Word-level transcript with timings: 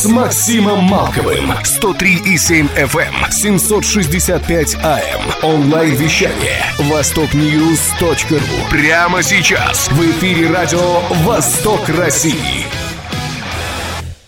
с 0.00 0.06
Максимом 0.06 0.84
Малковым. 0.84 1.52
103,7 1.52 2.70
FM, 2.74 3.30
765 3.30 4.76
AM. 4.76 5.42
Онлайн-вещание. 5.42 6.64
Востокньюз.ру. 6.78 8.70
Прямо 8.70 9.22
сейчас. 9.22 9.90
В 9.90 10.00
эфире 10.00 10.48
радио 10.48 11.00
«Восток 11.24 11.86
России». 11.90 12.79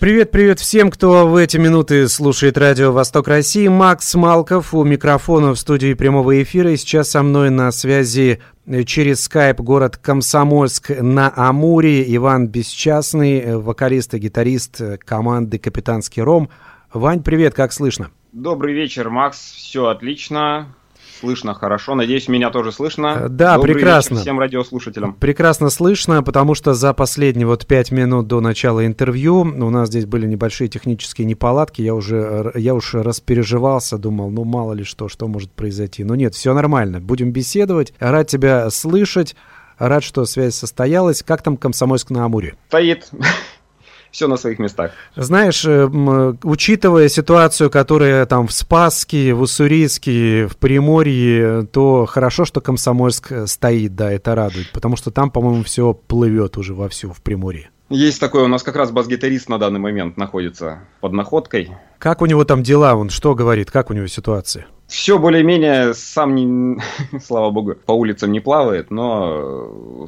Привет-привет 0.02 0.58
всем, 0.58 0.90
кто 0.90 1.28
в 1.28 1.36
эти 1.36 1.58
минуты 1.58 2.08
слушает 2.08 2.58
радио 2.58 2.90
«Восток 2.90 3.28
России». 3.28 3.68
Макс 3.68 4.16
Малков 4.16 4.74
у 4.74 4.82
микрофона 4.82 5.54
в 5.54 5.56
студии 5.56 5.94
прямого 5.94 6.42
эфира. 6.42 6.72
И 6.72 6.76
сейчас 6.76 7.10
со 7.10 7.22
мной 7.22 7.50
на 7.50 7.70
связи 7.70 8.42
э, 8.66 8.82
через 8.82 9.22
скайп 9.22 9.60
город 9.60 9.98
Комсомольск 9.98 10.90
на 10.90 11.32
Амуре. 11.36 12.04
Иван 12.16 12.48
Бесчастный, 12.48 13.38
э, 13.38 13.56
вокалист 13.56 14.14
и 14.14 14.18
гитарист 14.18 14.80
э, 14.80 14.98
команды 14.98 15.60
«Капитанский 15.60 16.20
Ром». 16.20 16.50
Вань, 16.92 17.22
привет, 17.22 17.54
как 17.54 17.72
слышно? 17.72 18.10
Добрый 18.32 18.74
вечер, 18.74 19.08
Макс. 19.08 19.38
Все 19.38 19.86
отлично 19.86 20.74
слышно 21.22 21.54
хорошо. 21.54 21.94
Надеюсь, 21.94 22.26
меня 22.26 22.50
тоже 22.50 22.72
слышно. 22.72 23.16
Э, 23.20 23.28
да, 23.28 23.54
Добрый 23.54 23.74
прекрасно. 23.74 24.14
Вечер 24.14 24.22
всем 24.22 24.40
радиослушателям. 24.40 25.14
Прекрасно 25.14 25.70
слышно, 25.70 26.20
потому 26.24 26.56
что 26.56 26.74
за 26.74 26.92
последние 26.92 27.46
вот 27.46 27.64
пять 27.64 27.92
минут 27.92 28.26
до 28.26 28.40
начала 28.40 28.84
интервью 28.84 29.42
у 29.42 29.70
нас 29.70 29.88
здесь 29.88 30.04
были 30.04 30.26
небольшие 30.26 30.66
технические 30.66 31.26
неполадки. 31.26 31.80
Я 31.80 31.94
уже, 31.94 32.50
я 32.56 32.74
уж 32.74 32.94
распереживался, 32.94 33.98
думал, 33.98 34.30
ну 34.30 34.42
мало 34.42 34.72
ли 34.72 34.82
что, 34.82 35.08
что 35.08 35.28
может 35.28 35.52
произойти. 35.52 36.02
Но 36.02 36.16
нет, 36.16 36.34
все 36.34 36.52
нормально. 36.54 37.00
Будем 37.00 37.30
беседовать. 37.30 37.94
Рад 38.00 38.26
тебя 38.26 38.68
слышать. 38.70 39.36
Рад, 39.78 40.02
что 40.02 40.24
связь 40.24 40.56
состоялась. 40.56 41.22
Как 41.22 41.42
там 41.42 41.56
Комсомольск 41.56 42.10
на 42.10 42.24
Амуре? 42.24 42.56
Стоит 42.66 43.10
все 44.12 44.28
на 44.28 44.36
своих 44.36 44.60
местах. 44.60 44.92
Знаешь, 45.16 45.64
э, 45.64 45.88
учитывая 46.44 47.08
ситуацию, 47.08 47.70
которая 47.70 48.24
там 48.26 48.46
в 48.46 48.52
Спасске, 48.52 49.34
в 49.34 49.40
Уссурийске, 49.40 50.46
в 50.46 50.56
Приморье, 50.56 51.66
то 51.72 52.06
хорошо, 52.06 52.44
что 52.44 52.60
Комсомольск 52.60 53.32
э, 53.32 53.46
стоит, 53.46 53.96
да, 53.96 54.12
это 54.12 54.34
радует, 54.36 54.70
потому 54.72 54.96
что 54.96 55.10
там, 55.10 55.30
по-моему, 55.30 55.64
все 55.64 55.94
плывет 55.94 56.56
уже 56.56 56.74
вовсю 56.74 57.12
в 57.12 57.22
Приморье. 57.22 57.70
Есть 57.88 58.20
такой, 58.20 58.42
у 58.42 58.48
нас 58.48 58.62
как 58.62 58.76
раз 58.76 58.90
бас-гитарист 58.90 59.48
на 59.48 59.58
данный 59.58 59.80
момент 59.80 60.16
находится 60.16 60.80
под 61.00 61.12
находкой. 61.12 61.70
Как 61.98 62.22
у 62.22 62.26
него 62.26 62.44
там 62.44 62.62
дела, 62.62 62.94
он 62.94 63.10
что 63.10 63.34
говорит, 63.34 63.70
как 63.70 63.90
у 63.90 63.92
него 63.92 64.06
ситуация? 64.06 64.66
Все 64.92 65.18
более-менее, 65.18 65.94
сам, 65.94 66.34
не, 66.34 66.78
слава 67.24 67.50
богу, 67.50 67.74
по 67.74 67.92
улицам 67.92 68.30
не 68.30 68.40
плавает, 68.40 68.90
но 68.90 70.06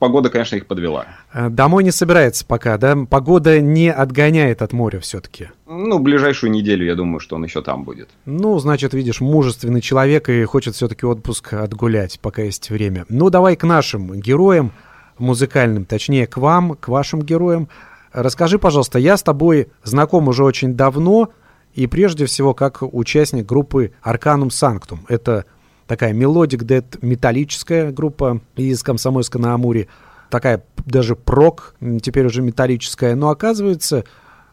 погода, 0.00 0.28
конечно, 0.28 0.56
их 0.56 0.66
подвела. 0.66 1.06
Э, 1.32 1.48
домой 1.48 1.84
не 1.84 1.92
собирается 1.92 2.44
пока, 2.44 2.76
да? 2.76 2.96
Погода 3.08 3.60
не 3.60 3.92
отгоняет 3.92 4.60
от 4.60 4.72
моря 4.72 4.98
все-таки. 4.98 5.50
Ну, 5.68 6.00
ближайшую 6.00 6.50
неделю, 6.50 6.84
я 6.84 6.96
думаю, 6.96 7.20
что 7.20 7.36
он 7.36 7.44
еще 7.44 7.62
там 7.62 7.84
будет. 7.84 8.08
Ну, 8.24 8.58
значит, 8.58 8.92
видишь, 8.92 9.20
мужественный 9.20 9.80
человек 9.80 10.28
и 10.28 10.42
хочет 10.46 10.74
все-таки 10.74 11.06
отпуск 11.06 11.52
отгулять, 11.52 12.18
пока 12.18 12.42
есть 12.42 12.70
время. 12.70 13.06
Ну, 13.08 13.30
давай 13.30 13.54
к 13.54 13.62
нашим 13.62 14.20
героям 14.20 14.72
музыкальным, 15.16 15.84
точнее 15.84 16.26
к 16.26 16.38
вам, 16.38 16.74
к 16.74 16.88
вашим 16.88 17.22
героям. 17.22 17.68
Расскажи, 18.12 18.58
пожалуйста, 18.58 18.98
я 18.98 19.16
с 19.16 19.22
тобой 19.22 19.68
знаком 19.84 20.26
уже 20.26 20.42
очень 20.42 20.74
давно, 20.74 21.30
и 21.74 21.86
прежде 21.86 22.26
всего 22.26 22.54
как 22.54 22.82
участник 22.82 23.46
группы 23.46 23.92
Arcanum 24.04 24.48
Sanctum. 24.48 25.00
Это 25.08 25.44
такая 25.86 26.12
melodic 26.12 26.64
death 26.64 27.02
металлическая 27.02 27.92
группа 27.92 28.40
из 28.56 28.82
Комсомольска 28.82 29.38
на 29.38 29.54
Амуре, 29.54 29.88
такая 30.30 30.64
даже 30.86 31.16
prog, 31.16 31.74
теперь 32.02 32.26
уже 32.26 32.42
металлическая, 32.42 33.14
но 33.14 33.30
оказывается, 33.30 34.04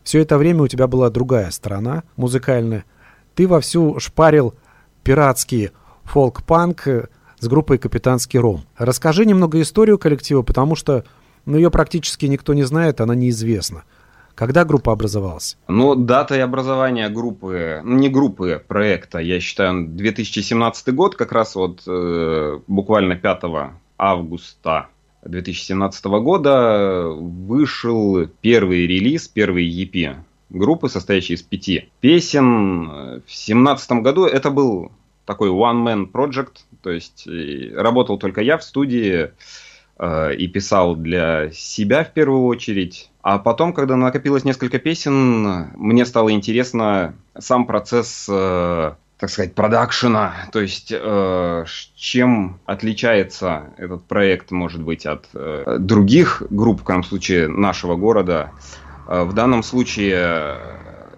все 0.04 0.20
это 0.20 0.38
время 0.38 0.64
у 0.64 0.68
тебя 0.68 0.88
была 0.88 1.10
другая 1.10 1.52
сторона 1.52 2.04
музыкальная. 2.16 2.86
Ты 3.36 3.48
вовсю 3.48 4.00
шпарил 4.00 4.56
пиратский 5.04 5.72
фолк-панк, 6.04 6.88
с 7.42 7.48
группой 7.48 7.80
«Капитанский 7.80 8.40
Ром». 8.40 8.66
Расскажи 8.78 9.26
немного 9.26 9.60
историю 9.62 9.98
коллектива, 9.98 10.44
потому 10.44 10.76
что 10.76 11.04
ну, 11.46 11.58
ее 11.58 11.72
практически 11.72 12.28
никто 12.28 12.54
не 12.54 12.64
знает, 12.64 13.02
она 13.02 13.16
неизвестна. 13.16 13.84
Когда 14.36 14.66
группа 14.66 14.92
образовалась? 14.92 15.58
Ну, 15.68 15.96
датой 15.96 16.44
образования 16.44 17.10
группы, 17.10 17.82
ну, 17.84 17.98
не 17.98 18.10
группы, 18.10 18.64
проекта, 18.68 19.20
я 19.20 19.40
считаю, 19.40 19.88
2017 19.88 20.94
год, 20.94 21.16
как 21.16 21.32
раз 21.32 21.56
вот 21.56 21.84
э, 21.88 22.60
буквально 22.68 23.16
5 23.16 23.42
августа 23.98 24.88
2017 25.24 26.06
года 26.06 27.08
вышел 27.10 28.28
первый 28.42 28.88
релиз, 28.88 29.28
первый 29.28 29.70
EP 29.70 30.16
группы, 30.50 30.90
состоящий 30.90 31.34
из 31.34 31.42
пяти 31.42 31.90
песен. 32.00 32.88
В 32.88 33.22
2017 33.28 33.92
году 34.04 34.26
это 34.26 34.50
был 34.50 34.92
такой 35.26 35.50
one-man 35.50 36.12
project, 36.12 36.64
то 36.82 36.90
есть 36.90 37.28
работал 37.76 38.18
только 38.18 38.42
я 38.42 38.58
в 38.58 38.64
студии 38.64 39.14
э, 39.14 39.32
и 40.02 40.48
писал 40.48 40.96
для 40.96 41.52
себя 41.52 42.04
в 42.04 42.12
первую 42.12 42.46
очередь. 42.46 43.12
А 43.22 43.38
потом, 43.38 43.74
когда 43.74 43.96
накопилось 43.96 44.44
несколько 44.44 44.80
песен, 44.80 45.70
мне 45.76 46.06
стало 46.06 46.32
интересно 46.32 47.14
сам 47.38 47.68
процесс, 47.68 48.28
э, 48.28 48.94
так 49.18 49.30
сказать, 49.30 49.54
продакшена, 49.54 50.34
то 50.52 50.60
есть 50.60 50.92
э, 50.92 51.66
чем 51.96 52.60
отличается 52.66 53.66
этот 53.78 54.04
проект, 54.06 54.50
может 54.50 54.82
быть, 54.82 55.06
от 55.06 55.30
э, 55.36 55.78
других 55.80 56.42
групп, 56.50 56.82
в 56.82 56.84
крайнем 56.84 57.04
случае 57.04 57.48
нашего 57.48 57.96
города. 57.96 58.52
Э, 59.08 59.24
в 59.24 59.34
данном 59.34 59.62
случае 59.62 60.58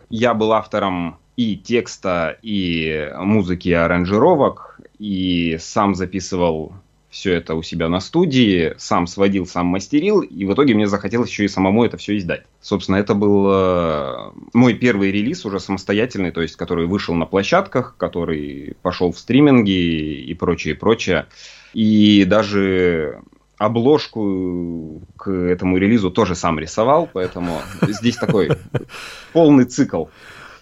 я 0.10 0.34
был 0.34 0.52
автором 0.52 1.18
и 1.38 1.56
текста, 1.56 2.38
и 2.42 3.10
музыки, 3.18 3.70
и 3.70 3.74
аранжировок, 3.74 4.82
и 5.00 5.58
сам 5.60 5.96
записывал 5.96 6.74
все 7.14 7.34
это 7.36 7.54
у 7.54 7.62
себя 7.62 7.90
на 7.90 8.00
студии, 8.00 8.74
сам 8.80 9.06
сводил, 9.06 9.46
сам 9.46 9.68
мастерил, 9.68 10.22
и 10.22 10.46
в 10.46 10.54
итоге 10.54 10.74
мне 10.74 10.88
захотелось 10.88 11.30
еще 11.30 11.46
и 11.46 11.48
самому 11.48 11.86
это 11.86 11.96
все 11.96 12.18
издать. 12.18 12.42
Собственно, 12.60 12.96
это 12.96 13.14
был 13.14 13.48
э, 13.52 14.32
мой 14.54 14.74
первый 14.74 15.12
релиз 15.12 15.46
уже 15.46 15.60
самостоятельный, 15.60 16.32
то 16.32 16.42
есть 16.42 16.56
который 16.56 16.88
вышел 16.88 17.14
на 17.14 17.28
площадках, 17.28 17.96
который 18.00 18.76
пошел 18.82 19.12
в 19.12 19.20
стриминги 19.20 20.24
и 20.24 20.34
прочее, 20.34 20.74
прочее. 20.74 21.28
И 21.76 22.26
даже 22.26 23.22
обложку 23.60 25.04
к 25.16 25.30
этому 25.30 25.78
релизу 25.78 26.10
тоже 26.10 26.34
сам 26.34 26.58
рисовал, 26.58 27.08
поэтому 27.14 27.62
здесь 27.84 28.16
такой 28.16 28.50
полный 29.34 29.66
цикл. 29.66 30.06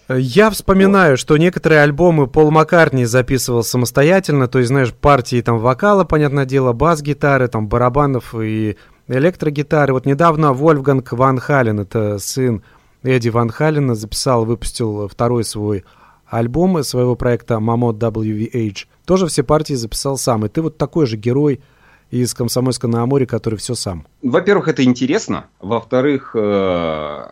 Я 0.10 0.50
вспоминаю, 0.50 1.18
что 1.18 1.38
некоторые 1.38 1.82
альбомы 1.82 2.28
Пол 2.28 2.52
Маккартни 2.52 3.06
записывал 3.06 3.64
самостоятельно, 3.64 4.48
то 4.48 4.60
есть, 4.60 4.70
знаешь, 4.70 4.94
партии 4.94 5.42
там 5.42 5.60
вокала, 5.60 6.04
понятное 6.04 6.46
дело, 6.46 6.74
бас-гитары, 6.74 7.48
там 7.48 7.68
барабанов 7.68 8.36
и 8.36 8.76
электрогитары. 9.08 9.94
Вот 9.94 10.06
недавно 10.06 10.54
Вольфганг 10.54 11.12
Ван 11.14 11.40
Хален, 11.40 11.80
это 11.80 12.18
сын 12.20 12.62
Эдди 13.04 13.30
Ван 13.30 13.50
Халена, 13.50 13.96
записал, 13.96 14.46
выпустил 14.46 15.08
второй 15.08 15.44
свой 15.44 15.86
альбом 16.28 16.84
своего 16.84 17.16
проекта 17.16 17.56
Mammoth 17.56 18.00
WVH. 18.00 18.86
Тоже 19.06 19.28
все 19.28 19.44
партии 19.44 19.74
записал 19.74 20.18
сам. 20.18 20.46
И 20.46 20.50
ты 20.50 20.62
вот 20.62 20.78
такой 20.78 21.06
же 21.06 21.18
герой 21.18 21.62
из 22.10 22.34
Комсомольска 22.34 22.88
на 22.88 23.04
Амуре, 23.04 23.26
который 23.26 23.56
все 23.56 23.76
сам? 23.76 24.06
Во-первых, 24.22 24.68
это 24.68 24.84
интересно. 24.84 25.46
Во-вторых, 25.60 26.36
э, 26.36 26.40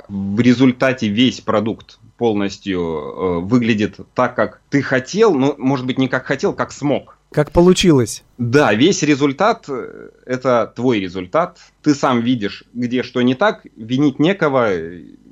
в 0.08 0.40
результате 0.40 1.08
весь 1.08 1.42
продукт 1.42 2.00
полностью 2.20 2.80
э, 2.80 3.40
выглядит 3.40 3.98
так, 4.14 4.36
как 4.36 4.62
ты 4.70 4.84
хотел, 4.84 5.34
но, 5.34 5.56
может 5.58 5.88
быть, 5.88 5.98
не 5.98 6.08
как 6.08 6.26
хотел, 6.26 6.54
как 6.54 6.72
смог. 6.72 7.18
Как 7.32 7.52
получилось. 7.52 8.24
Да, 8.38 8.74
весь 8.74 9.02
результат 9.02 9.66
э,– 9.70 10.10
это 10.26 10.72
твой 10.76 11.00
результат. 11.00 11.58
Ты 11.82 11.96
сам 11.96 12.22
видишь, 12.22 12.66
где 12.74 13.02
что 13.02 13.22
не 13.22 13.36
так, 13.36 13.66
винить 13.76 14.20
некого, 14.20 14.70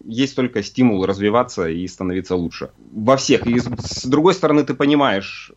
есть 0.06 0.36
только 0.36 0.64
стимул 0.64 1.06
развиваться 1.06 1.68
и 1.68 1.86
становиться 1.88 2.36
лучше. 2.36 2.70
Во 2.92 3.18
всех. 3.18 3.46
И 3.46 3.60
с 3.60 4.06
другой 4.06 4.34
стороны, 4.34 4.64
ты 4.64 4.74
понимаешь 4.74 5.52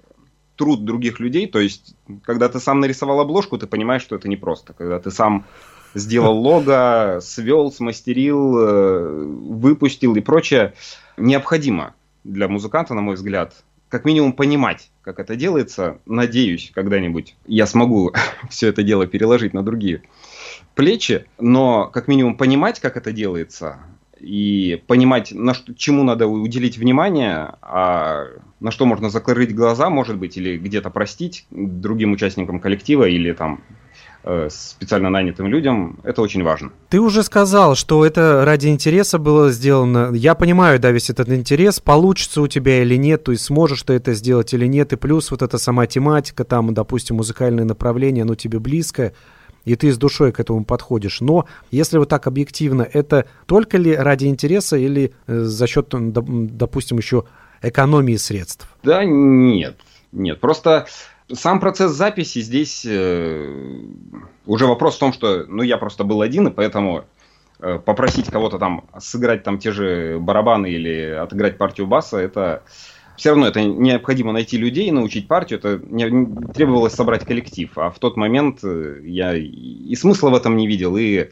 труд 0.56 0.84
других 0.84 1.20
людей, 1.20 1.46
то 1.46 1.58
есть, 1.58 1.94
когда 2.22 2.48
ты 2.50 2.60
сам 2.60 2.80
нарисовал 2.80 3.20
обложку, 3.20 3.56
ты 3.56 3.66
понимаешь, 3.66 4.02
что 4.02 4.16
это 4.16 4.28
непросто. 4.28 4.74
Когда 4.74 4.98
ты 4.98 5.10
сам 5.10 5.46
сделал 5.94 6.38
лого, 6.38 7.18
свел, 7.22 7.72
смастерил, 7.72 8.58
э, 8.58 9.24
выпустил 9.24 10.14
и 10.16 10.20
прочее– 10.20 10.74
необходимо 11.20 11.94
для 12.24 12.48
музыканта, 12.48 12.94
на 12.94 13.00
мой 13.00 13.14
взгляд, 13.14 13.54
как 13.88 14.04
минимум 14.04 14.32
понимать, 14.32 14.90
как 15.02 15.18
это 15.18 15.36
делается. 15.36 15.98
Надеюсь, 16.06 16.70
когда-нибудь 16.74 17.36
я 17.46 17.66
смогу 17.66 18.12
все 18.50 18.68
это 18.68 18.82
дело 18.82 19.06
переложить 19.06 19.54
на 19.54 19.62
другие 19.62 20.02
плечи, 20.74 21.26
но 21.38 21.86
как 21.86 22.08
минимум 22.08 22.36
понимать, 22.36 22.80
как 22.80 22.96
это 22.96 23.12
делается, 23.12 23.78
и 24.18 24.82
понимать, 24.86 25.32
на 25.32 25.54
что, 25.54 25.74
чему 25.74 26.04
надо 26.04 26.26
уделить 26.26 26.76
внимание, 26.76 27.54
а 27.62 28.26
на 28.60 28.70
что 28.70 28.84
можно 28.84 29.08
закрыть 29.08 29.54
глаза, 29.54 29.88
может 29.88 30.18
быть, 30.18 30.36
или 30.36 30.58
где-то 30.58 30.90
простить 30.90 31.46
другим 31.50 32.12
участникам 32.12 32.60
коллектива, 32.60 33.04
или 33.04 33.32
там 33.32 33.62
специально 34.48 35.08
нанятым 35.08 35.46
людям, 35.46 35.98
это 36.02 36.20
очень 36.22 36.42
важно. 36.42 36.72
Ты 36.90 37.00
уже 37.00 37.22
сказал, 37.22 37.74
что 37.74 38.04
это 38.04 38.44
ради 38.44 38.68
интереса 38.68 39.18
было 39.18 39.50
сделано. 39.50 40.12
Я 40.14 40.34
понимаю, 40.34 40.78
да, 40.78 40.90
весь 40.90 41.08
этот 41.10 41.30
интерес, 41.30 41.80
получится 41.80 42.42
у 42.42 42.46
тебя 42.46 42.82
или 42.82 42.96
нет, 42.96 43.24
то 43.24 43.32
есть 43.32 43.44
сможешь 43.44 43.82
ты 43.82 43.94
это 43.94 44.12
сделать 44.12 44.52
или 44.52 44.66
нет, 44.66 44.92
и 44.92 44.96
плюс 44.96 45.30
вот 45.30 45.42
эта 45.42 45.56
сама 45.58 45.86
тематика, 45.86 46.44
там, 46.44 46.74
допустим, 46.74 47.16
музыкальное 47.16 47.64
направление, 47.64 48.22
оно 48.22 48.34
тебе 48.34 48.58
близкое, 48.58 49.14
и 49.64 49.74
ты 49.76 49.92
с 49.92 49.96
душой 49.96 50.32
к 50.32 50.40
этому 50.40 50.64
подходишь. 50.64 51.20
Но 51.20 51.46
если 51.70 51.98
вот 51.98 52.08
так 52.08 52.26
объективно, 52.26 52.82
это 52.82 53.26
только 53.46 53.78
ли 53.78 53.94
ради 53.94 54.26
интереса 54.26 54.76
или 54.76 55.12
э, 55.26 55.40
за 55.40 55.66
счет, 55.66 55.88
допустим, 55.90 56.98
еще 56.98 57.24
экономии 57.62 58.16
средств? 58.16 58.68
Да 58.82 59.04
нет, 59.04 59.76
нет. 60.12 60.40
Просто 60.40 60.86
сам 61.32 61.60
процесс 61.60 61.92
записи 61.92 62.40
здесь 62.40 62.84
э, 62.86 63.82
уже 64.46 64.66
вопрос 64.66 64.96
в 64.96 65.00
том, 65.00 65.12
что 65.12 65.44
ну 65.46 65.62
я 65.62 65.76
просто 65.76 66.04
был 66.04 66.22
один, 66.22 66.48
и 66.48 66.50
поэтому 66.50 67.04
э, 67.60 67.78
попросить 67.84 68.26
кого-то 68.26 68.58
там 68.58 68.84
сыграть 68.98 69.42
там 69.42 69.58
те 69.58 69.72
же 69.72 70.18
барабаны 70.20 70.70
или 70.70 71.10
отыграть 71.10 71.58
партию 71.58 71.86
баса, 71.86 72.18
это 72.18 72.62
все 73.16 73.30
равно 73.30 73.46
это 73.46 73.62
необходимо 73.62 74.32
найти 74.32 74.56
людей, 74.56 74.90
научить 74.90 75.28
партию, 75.28 75.58
это 75.58 75.80
не, 75.84 76.04
не, 76.10 76.52
требовалось 76.52 76.94
собрать 76.94 77.24
коллектив, 77.24 77.70
а 77.76 77.90
в 77.90 77.98
тот 77.98 78.16
момент 78.16 78.60
э, 78.62 79.00
я 79.04 79.34
и 79.36 79.94
смысла 79.94 80.30
в 80.30 80.34
этом 80.34 80.56
не 80.56 80.66
видел, 80.66 80.96
и 80.96 81.28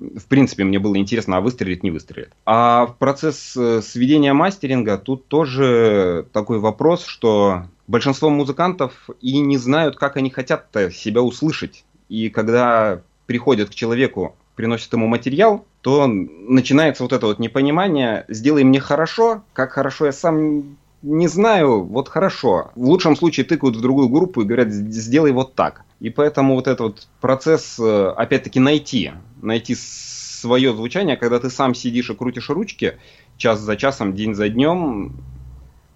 в 0.00 0.26
принципе, 0.28 0.64
мне 0.64 0.78
было 0.78 0.96
интересно, 0.96 1.36
а 1.36 1.40
выстрелит, 1.42 1.82
не 1.82 1.90
выстрелит. 1.90 2.32
А 2.46 2.86
процесс 2.98 3.54
э, 3.56 3.82
сведения 3.82 4.32
мастеринга 4.32 4.96
тут 4.96 5.28
тоже 5.28 6.26
такой 6.32 6.58
вопрос, 6.58 7.04
что 7.04 7.64
большинство 7.90 8.30
музыкантов 8.30 9.10
и 9.20 9.40
не 9.40 9.58
знают, 9.58 9.96
как 9.96 10.16
они 10.16 10.30
хотят 10.30 10.68
себя 10.92 11.22
услышать. 11.22 11.84
И 12.08 12.30
когда 12.30 13.02
приходят 13.26 13.70
к 13.70 13.74
человеку, 13.74 14.36
приносят 14.54 14.92
ему 14.92 15.08
материал, 15.08 15.66
то 15.80 16.06
начинается 16.06 17.02
вот 17.02 17.12
это 17.12 17.26
вот 17.26 17.38
непонимание, 17.40 18.24
сделай 18.28 18.62
мне 18.62 18.78
хорошо, 18.80 19.42
как 19.52 19.72
хорошо 19.72 20.06
я 20.06 20.12
сам 20.12 20.76
не 21.02 21.28
знаю, 21.28 21.82
вот 21.82 22.08
хорошо. 22.08 22.70
В 22.74 22.84
лучшем 22.84 23.16
случае 23.16 23.46
тыкают 23.46 23.74
в 23.74 23.80
другую 23.80 24.10
группу 24.10 24.42
и 24.42 24.44
говорят, 24.44 24.70
сделай 24.70 25.32
вот 25.32 25.54
так. 25.54 25.84
И 25.98 26.10
поэтому 26.10 26.54
вот 26.54 26.66
этот 26.66 26.80
вот 26.80 27.08
процесс, 27.22 27.78
э, 27.80 28.12
опять-таки, 28.16 28.60
найти, 28.60 29.12
найти 29.40 29.74
свое 29.74 30.74
звучание, 30.74 31.16
когда 31.16 31.40
ты 31.40 31.48
сам 31.48 31.74
сидишь 31.74 32.10
и 32.10 32.14
крутишь 32.14 32.50
ручки, 32.50 32.98
час 33.38 33.60
за 33.60 33.76
часом, 33.76 34.14
день 34.14 34.34
за 34.34 34.50
днем, 34.50 35.16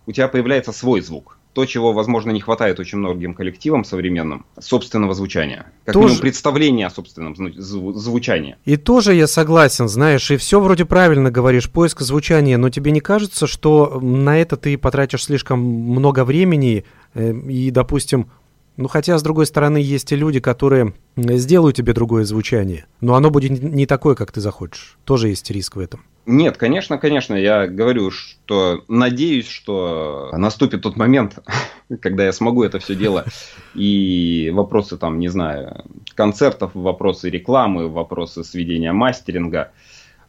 у 0.06 0.12
тебя 0.12 0.28
появляется 0.28 0.72
свой 0.72 1.02
звук 1.02 1.36
то, 1.54 1.64
чего, 1.66 1.92
возможно, 1.92 2.32
не 2.32 2.40
хватает 2.40 2.80
очень 2.80 2.98
многим 2.98 3.32
коллективам 3.32 3.84
современным, 3.84 4.44
собственного 4.60 5.14
звучания. 5.14 5.66
Как 5.84 5.94
тоже... 5.94 6.06
минимум 6.06 6.20
представления 6.20 6.86
о 6.86 6.90
собственном 6.90 7.34
звучании. 7.36 8.56
И 8.64 8.76
тоже 8.76 9.14
я 9.14 9.26
согласен, 9.26 9.88
знаешь, 9.88 10.30
и 10.30 10.36
все 10.36 10.60
вроде 10.60 10.84
правильно 10.84 11.30
говоришь, 11.30 11.70
поиск 11.70 12.00
звучания, 12.00 12.58
но 12.58 12.70
тебе 12.70 12.90
не 12.90 13.00
кажется, 13.00 13.46
что 13.46 14.00
на 14.00 14.36
это 14.38 14.56
ты 14.56 14.76
потратишь 14.76 15.24
слишком 15.24 15.60
много 15.60 16.24
времени 16.24 16.84
э, 17.14 17.32
и, 17.32 17.70
допустим, 17.70 18.30
ну, 18.76 18.88
хотя, 18.88 19.16
с 19.16 19.22
другой 19.22 19.46
стороны, 19.46 19.78
есть 19.78 20.10
и 20.10 20.16
люди, 20.16 20.40
которые 20.40 20.94
сделают 21.16 21.76
тебе 21.76 21.92
другое 21.92 22.24
звучание, 22.24 22.86
но 23.00 23.14
оно 23.14 23.30
будет 23.30 23.62
не 23.62 23.86
такое, 23.86 24.16
как 24.16 24.32
ты 24.32 24.40
захочешь. 24.40 24.98
Тоже 25.04 25.28
есть 25.28 25.48
риск 25.52 25.76
в 25.76 25.78
этом. 25.78 26.02
Нет, 26.26 26.56
конечно, 26.56 26.96
конечно, 26.96 27.34
я 27.34 27.66
говорю, 27.66 28.10
что 28.10 28.82
надеюсь, 28.88 29.48
что 29.48 30.30
наступит 30.32 30.82
тот 30.82 30.96
момент, 30.96 31.38
когда 32.00 32.24
я 32.24 32.32
смогу 32.32 32.62
это 32.62 32.78
все 32.78 32.94
дело 32.94 33.26
и 33.74 34.50
вопросы 34.54 34.96
там, 34.96 35.18
не 35.18 35.28
знаю, 35.28 35.84
концертов, 36.14 36.70
вопросы 36.74 37.28
рекламы, 37.28 37.88
вопросы 37.88 38.42
сведения 38.42 38.92
мастеринга, 38.92 39.72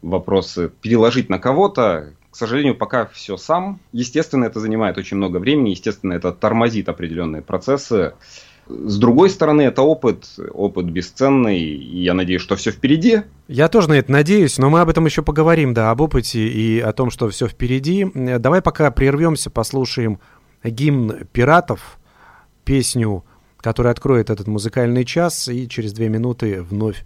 вопросы 0.02 0.70
переложить 0.82 1.30
на 1.30 1.40
кого-то, 1.40 2.14
к 2.30 2.36
сожалению, 2.36 2.76
пока 2.76 3.06
все 3.06 3.38
сам. 3.38 3.80
Естественно, 3.94 4.44
это 4.44 4.60
занимает 4.60 4.98
очень 4.98 5.16
много 5.16 5.38
времени, 5.38 5.70
естественно, 5.70 6.12
это 6.12 6.34
тормозит 6.34 6.90
определенные 6.90 7.42
процессы. 7.42 8.14
С 8.68 8.98
другой 8.98 9.30
стороны, 9.30 9.62
это 9.62 9.84
опыт, 9.84 10.26
опыт 10.54 10.86
бесценный, 10.86 11.60
и 11.60 12.02
я 12.02 12.14
надеюсь, 12.14 12.42
что 12.42 12.56
все 12.56 12.72
впереди. 12.72 13.22
Я 13.48 13.68
тоже 13.68 13.90
на 13.90 13.94
это 13.94 14.12
надеюсь, 14.12 14.58
но 14.58 14.70
мы 14.70 14.82
об 14.82 14.90
этом 14.90 15.06
еще 15.06 15.22
поговорим, 15.22 15.74
да, 15.74 15.92
об 15.92 16.02
опыте 16.02 16.48
и 16.48 16.80
о 16.80 16.92
том, 16.92 17.12
что 17.12 17.30
все 17.30 17.48
впереди. 17.48 18.08
Давай 18.14 18.62
пока 18.62 18.90
прервемся, 18.90 19.52
послушаем 19.52 20.20
гимн 20.64 21.28
пиратов, 21.32 22.00
песню, 22.64 23.24
которая 23.58 23.92
откроет 23.92 24.32
этот 24.32 24.48
музыкальный 24.48 25.06
час, 25.06 25.48
и 25.48 25.70
через 25.70 25.94
две 25.94 26.10
минуты 26.10 26.64
вновь 26.64 27.06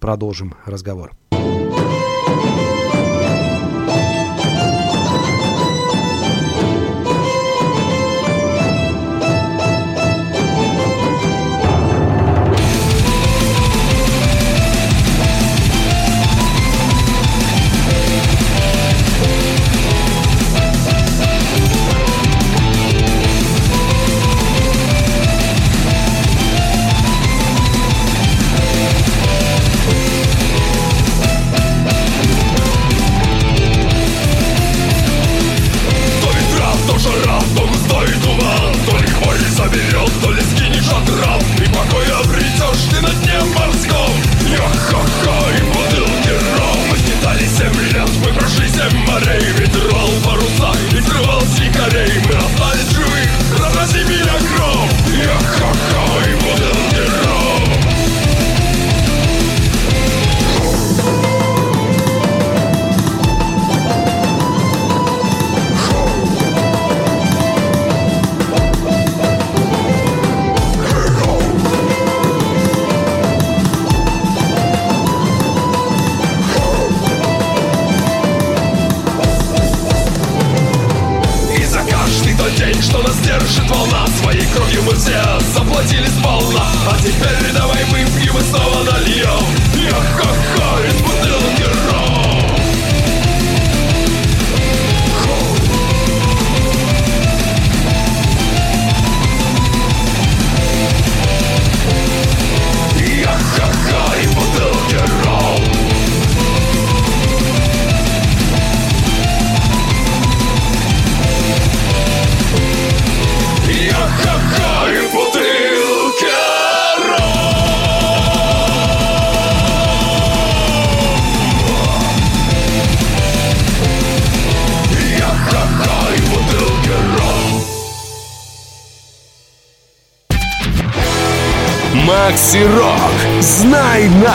продолжим 0.00 0.54
разговор. 0.66 1.12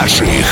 Наших. 0.04 0.44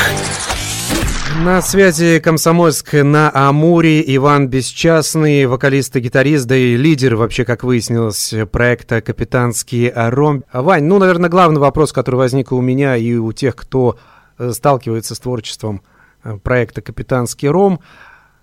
На 1.45 1.61
связи 1.61 2.19
Комсомольск 2.19 2.93
на 2.93 3.29
Амуре 3.31 4.03
Иван 4.15 4.47
Бесчастный, 4.47 5.45
вокалист 5.45 5.95
и 5.95 5.99
гитарист, 5.99 6.47
да 6.47 6.55
и 6.55 6.75
лидер, 6.75 7.15
вообще, 7.15 7.45
как 7.45 7.63
выяснилось, 7.63 8.33
проекта 8.51 8.99
«Капитанский 9.01 9.91
ром». 9.93 10.43
Вань, 10.51 10.85
ну, 10.85 10.97
наверное, 10.97 11.29
главный 11.29 11.59
вопрос, 11.59 11.91
который 11.91 12.15
возник 12.15 12.51
у 12.51 12.61
меня 12.61 12.95
и 12.95 13.13
у 13.13 13.31
тех, 13.31 13.55
кто 13.55 13.99
э, 14.39 14.51
сталкивается 14.53 15.13
с 15.13 15.19
творчеством 15.19 15.83
э, 16.23 16.35
проекта 16.37 16.81
«Капитанский 16.81 17.47
ром». 17.47 17.79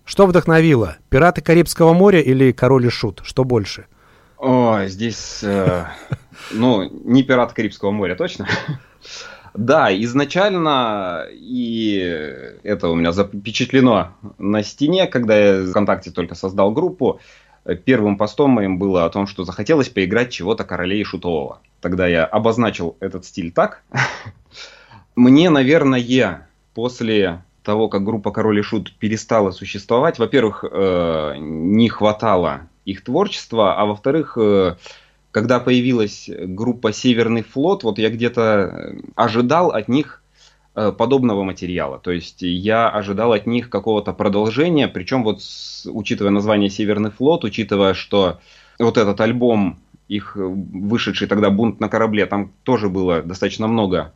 Что 0.05 0.29
вдохновило? 0.29 0.97
«Пираты 1.09 1.41
Карибского 1.41 1.93
моря» 1.93 2.21
или 2.21 2.53
«Король 2.53 2.87
и 2.87 2.91
Шут»? 2.91 3.23
Что 3.25 3.43
больше? 3.43 3.87
О, 4.39 4.85
здесь, 4.87 5.41
э, 5.43 5.87
ну, 6.53 6.89
не 7.05 7.25
«Пираты 7.25 7.57
Карибского 7.57 7.91
моря», 7.91 8.15
точно. 8.15 8.47
Да, 9.55 9.93
изначально, 10.03 11.27
и 11.31 11.99
это 12.63 12.89
у 12.89 12.95
меня 12.95 13.13
запечатлено 13.13 14.13
на 14.39 14.63
стене, 14.63 15.07
когда 15.07 15.37
я 15.37 15.67
ВКонтакте 15.67 16.11
только 16.11 16.35
создал 16.35 16.71
группу, 16.73 17.21
первым 17.85 18.17
постом 18.17 18.51
моим 18.51 18.79
было 18.79 19.05
о 19.05 19.11
том, 19.11 19.27
что 19.27 19.45
захотелось 19.45 19.89
поиграть 19.89 20.31
чего-то 20.31 20.65
королей 20.65 21.05
шутового. 21.05 21.61
Тогда 21.81 22.07
я 22.07 22.25
обозначил 22.25 22.97
этот 23.01 23.25
стиль 23.25 23.53
так. 23.53 23.83
Мне, 25.17 25.51
наверное, 25.51 26.49
после 26.75 27.43
того, 27.63 27.89
как 27.89 28.05
группа 28.05 28.31
Король 28.31 28.61
и 28.61 28.63
Шут 28.63 28.93
перестала 28.97 29.51
существовать, 29.51 30.19
во-первых, 30.19 30.65
э, 30.71 31.35
не 31.39 31.89
хватало 31.89 32.63
их 32.85 33.05
творчества, 33.05 33.79
а 33.79 33.85
во-вторых, 33.85 34.39
э, 34.41 34.77
когда 35.33 35.61
появилась 35.61 36.29
группа 36.29 36.93
Северный 36.93 37.43
флот, 37.43 37.85
вот 37.85 37.99
я 37.99 38.11
где-то 38.11 38.43
э, 38.43 39.01
ожидал 39.15 39.71
от 39.71 39.89
них 39.89 40.23
э, 40.75 40.93
подобного 40.93 41.45
материала. 41.45 41.99
То 41.99 42.11
есть 42.11 42.43
я 42.43 42.89
ожидал 42.89 43.33
от 43.33 43.47
них 43.47 43.71
какого-то 43.71 44.13
продолжения, 44.13 44.89
причем 44.89 45.23
вот 45.23 45.43
с, 45.43 45.87
учитывая 45.91 46.33
название 46.33 46.69
Северный 46.69 47.11
флот, 47.11 47.45
учитывая, 47.45 47.95
что 47.95 48.41
вот 48.79 48.99
этот 48.99 49.21
альбом, 49.21 49.79
их 50.09 50.33
вышедший 50.35 51.29
тогда 51.29 51.51
«Бунт 51.51 51.79
на 51.79 51.89
корабле», 51.89 52.27
там 52.27 52.51
тоже 52.65 52.89
было 52.89 53.23
достаточно 53.23 53.69
много 53.69 54.13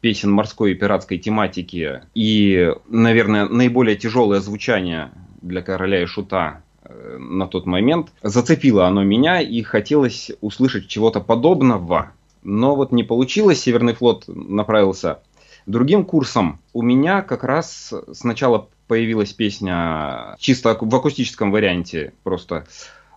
песен 0.00 0.30
морской 0.30 0.72
и 0.72 0.74
пиратской 0.74 1.18
тематики. 1.18 2.02
И, 2.14 2.72
наверное, 2.88 3.48
наиболее 3.48 3.96
тяжелое 3.96 4.40
звучание 4.40 5.10
для 5.40 5.62
короля 5.62 6.02
и 6.02 6.06
шута 6.06 6.62
Э, 6.62 6.71
на 7.18 7.46
тот 7.46 7.66
момент. 7.66 8.12
Зацепило 8.22 8.86
оно 8.86 9.02
меня 9.02 9.40
и 9.40 9.62
хотелось 9.62 10.30
услышать 10.40 10.88
чего-то 10.88 11.20
подобного. 11.20 12.12
Но 12.42 12.74
вот 12.74 12.92
не 12.92 13.04
получилось. 13.04 13.60
Северный 13.60 13.94
флот 13.94 14.24
направился 14.26 15.20
другим 15.66 16.04
курсом. 16.04 16.60
У 16.72 16.82
меня 16.82 17.22
как 17.22 17.44
раз 17.44 17.92
сначала 18.12 18.68
появилась 18.88 19.32
песня 19.32 20.36
чисто 20.38 20.76
в 20.80 20.94
акустическом 20.94 21.50
варианте, 21.52 22.12
просто 22.24 22.66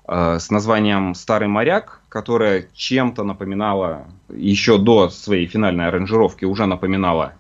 э, 0.08 0.38
с 0.40 0.50
названием 0.50 1.16
«Старый 1.16 1.48
моряк», 1.48 2.02
которая 2.10 2.68
чем-то 2.74 3.24
напоминала, 3.24 4.08
еще 4.30 4.78
до 4.78 5.10
своей 5.10 5.48
финальной 5.48 5.88
аранжировки 5.88 6.46
уже 6.46 6.66
напоминала 6.66 7.34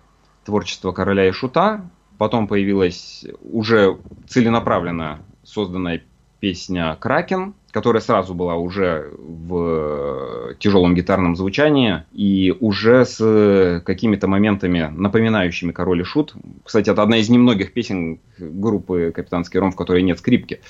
творчество 0.44 0.92
короля 0.92 1.27
и 1.27 1.32
шута. 1.32 1.89
Потом 2.18 2.48
появилась 2.48 3.25
уже 3.42 3.98
целенаправленно 4.27 5.20
созданная 5.44 6.04
песня 6.39 6.96
«Кракен», 7.00 7.54
которая 7.72 8.01
сразу 8.01 8.34
была 8.34 8.56
уже 8.56 9.12
в 9.18 10.56
тяжелом 10.60 10.96
гитарном 10.96 11.36
звучании 11.36 12.04
и 12.13 12.54
уже 12.60 13.06
с 13.06 13.82
какими-то 13.86 14.27
моментами, 14.27 14.92
напоминающими 14.96 15.72
«Король 15.72 16.01
и 16.01 16.04
Шут». 16.04 16.34
Кстати, 16.63 16.89
это 16.89 17.04
одна 17.04 17.18
из 17.18 17.30
немногих 17.30 17.74
песен 17.74 18.20
группы 18.38 19.12
«Капитанский 19.13 19.60
ром», 19.60 19.72
в 19.72 19.75
которой 19.75 20.04
нет 20.04 20.20
скрипки. 20.20 20.62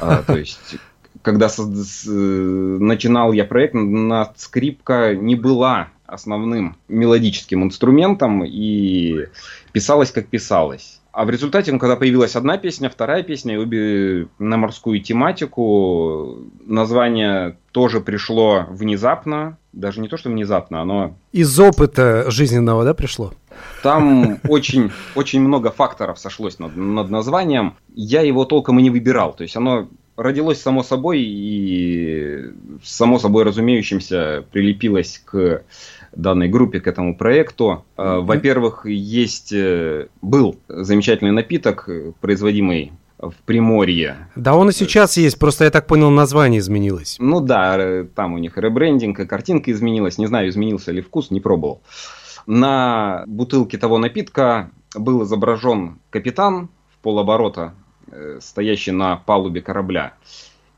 А, 0.00 0.22
то 0.22 0.36
есть 0.36 0.76
когда 1.22 1.48
начинал 2.06 3.32
я 3.32 3.44
проект, 3.44 3.74
на 3.74 4.32
скрипка 4.36 5.14
не 5.14 5.34
была 5.36 5.88
основным 6.06 6.76
мелодическим 6.88 7.64
инструментом 7.64 8.44
и 8.44 9.26
писалась 9.72 10.10
как 10.10 10.26
писалась. 10.26 11.00
А 11.14 11.24
в 11.24 11.30
результате, 11.30 11.70
ну, 11.70 11.78
когда 11.78 11.94
появилась 11.94 12.34
одна 12.34 12.58
песня, 12.58 12.90
вторая 12.90 13.22
песня, 13.22 13.60
обе 13.60 14.26
на 14.40 14.56
морскую 14.56 15.00
тематику, 15.00 16.38
название 16.66 17.56
тоже 17.70 18.00
пришло 18.00 18.66
внезапно, 18.68 19.56
даже 19.72 20.00
не 20.00 20.08
то, 20.08 20.16
что 20.16 20.28
внезапно, 20.28 20.82
оно... 20.82 21.14
Из 21.30 21.60
опыта 21.60 22.28
жизненного, 22.32 22.84
да, 22.84 22.94
пришло? 22.94 23.32
Там 23.84 24.40
очень, 24.48 24.90
очень 25.14 25.40
много 25.40 25.70
факторов 25.70 26.18
сошлось 26.18 26.58
над, 26.58 26.74
над 26.74 27.10
названием. 27.10 27.76
Я 27.94 28.22
его 28.22 28.44
толком 28.44 28.80
и 28.80 28.82
не 28.82 28.90
выбирал. 28.90 29.34
То 29.34 29.44
есть 29.44 29.56
оно 29.56 29.88
родилось 30.16 30.60
само 30.60 30.82
собой 30.82 31.20
и 31.22 32.50
само 32.82 33.20
собой 33.20 33.44
разумеющимся 33.44 34.44
прилепилось 34.50 35.22
к 35.24 35.62
данной 36.16 36.48
группе, 36.48 36.80
к 36.80 36.86
этому 36.86 37.16
проекту. 37.16 37.84
Mm-hmm. 37.96 38.20
Во-первых, 38.20 38.86
есть 38.86 39.52
э, 39.52 40.08
был 40.22 40.56
замечательный 40.68 41.32
напиток, 41.32 41.88
производимый 42.20 42.92
в 43.18 43.34
Приморье. 43.44 44.28
Да, 44.36 44.54
он 44.54 44.70
и 44.70 44.72
сейчас 44.72 45.16
есть, 45.16 45.38
просто 45.38 45.64
я 45.64 45.70
так 45.70 45.86
понял, 45.86 46.10
название 46.10 46.60
изменилось. 46.60 47.16
Ну 47.18 47.40
да, 47.40 48.04
там 48.14 48.34
у 48.34 48.38
них 48.38 48.58
ребрендинг, 48.58 49.20
и 49.20 49.26
картинка 49.26 49.72
изменилась. 49.72 50.18
Не 50.18 50.26
знаю, 50.26 50.48
изменился 50.48 50.92
ли 50.92 51.00
вкус, 51.00 51.30
не 51.30 51.40
пробовал. 51.40 51.80
На 52.46 53.24
бутылке 53.26 53.78
того 53.78 53.98
напитка 53.98 54.70
был 54.94 55.24
изображен 55.24 55.98
капитан 56.10 56.68
в 56.92 56.98
полоборота, 57.02 57.74
э, 58.10 58.38
стоящий 58.40 58.90
на 58.90 59.16
палубе 59.16 59.62
корабля. 59.62 60.14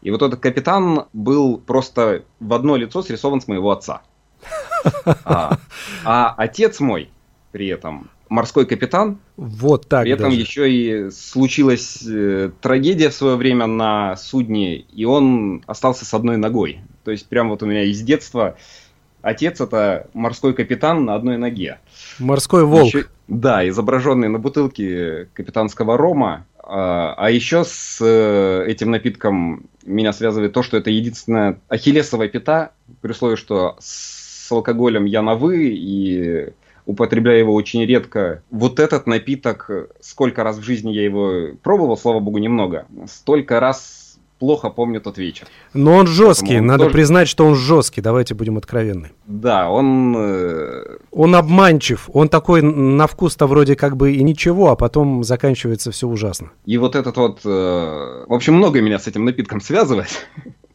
И 0.03 0.11
вот 0.11 0.23
этот 0.23 0.41
капитан 0.41 1.07
был 1.13 1.59
просто 1.59 2.23
в 2.39 2.55
одно 2.55 2.77
лицо 2.77 3.03
срисован 3.03 3.41
с 3.41 3.49
моего 3.49 3.73
отца. 3.73 4.03
А, 5.25 5.59
а 6.05 6.35
отец 6.37 6.81
мой 6.81 7.11
при 7.53 7.69
этом 7.69 8.11
морской 8.29 8.67
капитан. 8.67 9.19
Вот 9.37 9.89
так. 9.89 10.03
При 10.03 10.13
этом 10.13 10.31
даже. 10.31 10.41
еще 10.41 10.71
и 10.71 11.11
случилась 11.11 12.03
э, 12.07 12.51
трагедия 12.61 13.11
в 13.11 13.15
свое 13.15 13.37
время 13.37 13.67
на 13.67 14.17
судне, 14.17 14.77
и 14.77 15.05
он 15.05 15.63
остался 15.67 16.05
с 16.05 16.15
одной 16.15 16.37
ногой. 16.37 16.81
То 17.05 17.11
есть 17.11 17.29
прям 17.29 17.51
вот 17.51 17.63
у 17.63 17.67
меня 17.67 17.85
из 17.85 18.03
детства 18.03 18.57
отец 19.23 19.61
это 19.61 20.09
морской 20.13 20.55
капитан 20.55 21.05
на 21.05 21.15
одной 21.15 21.37
ноге. 21.37 21.79
Морской 22.19 22.65
волк. 22.65 22.87
Еще, 22.87 23.07
да, 23.29 23.67
изображенный 23.69 24.29
на 24.29 24.39
бутылке 24.39 25.29
капитанского 25.33 25.97
рома. 25.97 26.47
А, 26.59 27.15
а 27.17 27.31
еще 27.31 27.65
с 27.65 27.99
э, 28.01 28.65
этим 28.67 28.91
напитком 28.91 29.67
меня 29.85 30.13
связывает 30.13 30.53
то, 30.53 30.63
что 30.65 30.77
это 30.77 30.91
единственная 30.91 31.61
ахиллесовая 31.69 32.29
пята, 32.29 32.73
при 33.01 33.13
условии, 33.13 33.37
что 33.37 33.77
с 33.79 34.26
алкоголем 34.53 35.05
я 35.05 35.23
на 35.23 35.35
«вы» 35.35 35.69
и 35.69 36.53
употребляю 36.87 37.41
его 37.41 37.55
очень 37.55 37.85
редко. 37.85 38.43
Вот 38.51 38.79
этот 38.81 39.07
напиток, 39.07 39.71
сколько 40.01 40.45
раз 40.45 40.59
в 40.59 40.63
жизни 40.63 40.93
я 40.93 41.05
его 41.05 41.49
пробовал, 41.63 41.97
слава 41.97 42.21
богу, 42.21 42.39
немного, 42.39 42.87
столько 43.07 43.61
раз 43.61 44.07
плохо 44.39 44.71
помню 44.71 45.01
тот 45.01 45.19
вечер. 45.19 45.47
Но 45.73 45.95
он 45.95 46.07
жесткий, 46.07 46.59
он 46.59 46.67
надо 46.67 46.85
тоже... 46.85 46.93
признать, 46.93 47.29
что 47.29 47.47
он 47.47 47.55
жесткий, 47.55 48.01
давайте 48.01 48.35
будем 48.35 48.59
откровенны. 48.59 49.13
Да, 49.27 49.71
он... 49.71 50.15
Э, 50.17 50.99
он 51.11 51.35
обманчив, 51.35 52.09
он 52.13 52.29
такой 52.29 52.63
на 52.63 53.07
вкус-то 53.07 53.47
вроде 53.47 53.77
как 53.77 53.97
бы 53.97 54.13
и 54.13 54.23
ничего, 54.23 54.71
а 54.71 54.77
потом 54.77 55.25
заканчивается 55.25 55.91
все 55.91 56.07
ужасно. 56.07 56.51
И 56.65 56.79
вот 56.79 56.97
этот 56.97 57.17
вот... 57.17 57.41
Э, 57.45 58.25
в 58.27 58.33
общем, 58.33 58.55
много 58.55 58.81
меня 58.81 58.99
с 58.99 59.07
этим 59.07 59.25
напитком 59.25 59.61
связывает. 59.61 60.29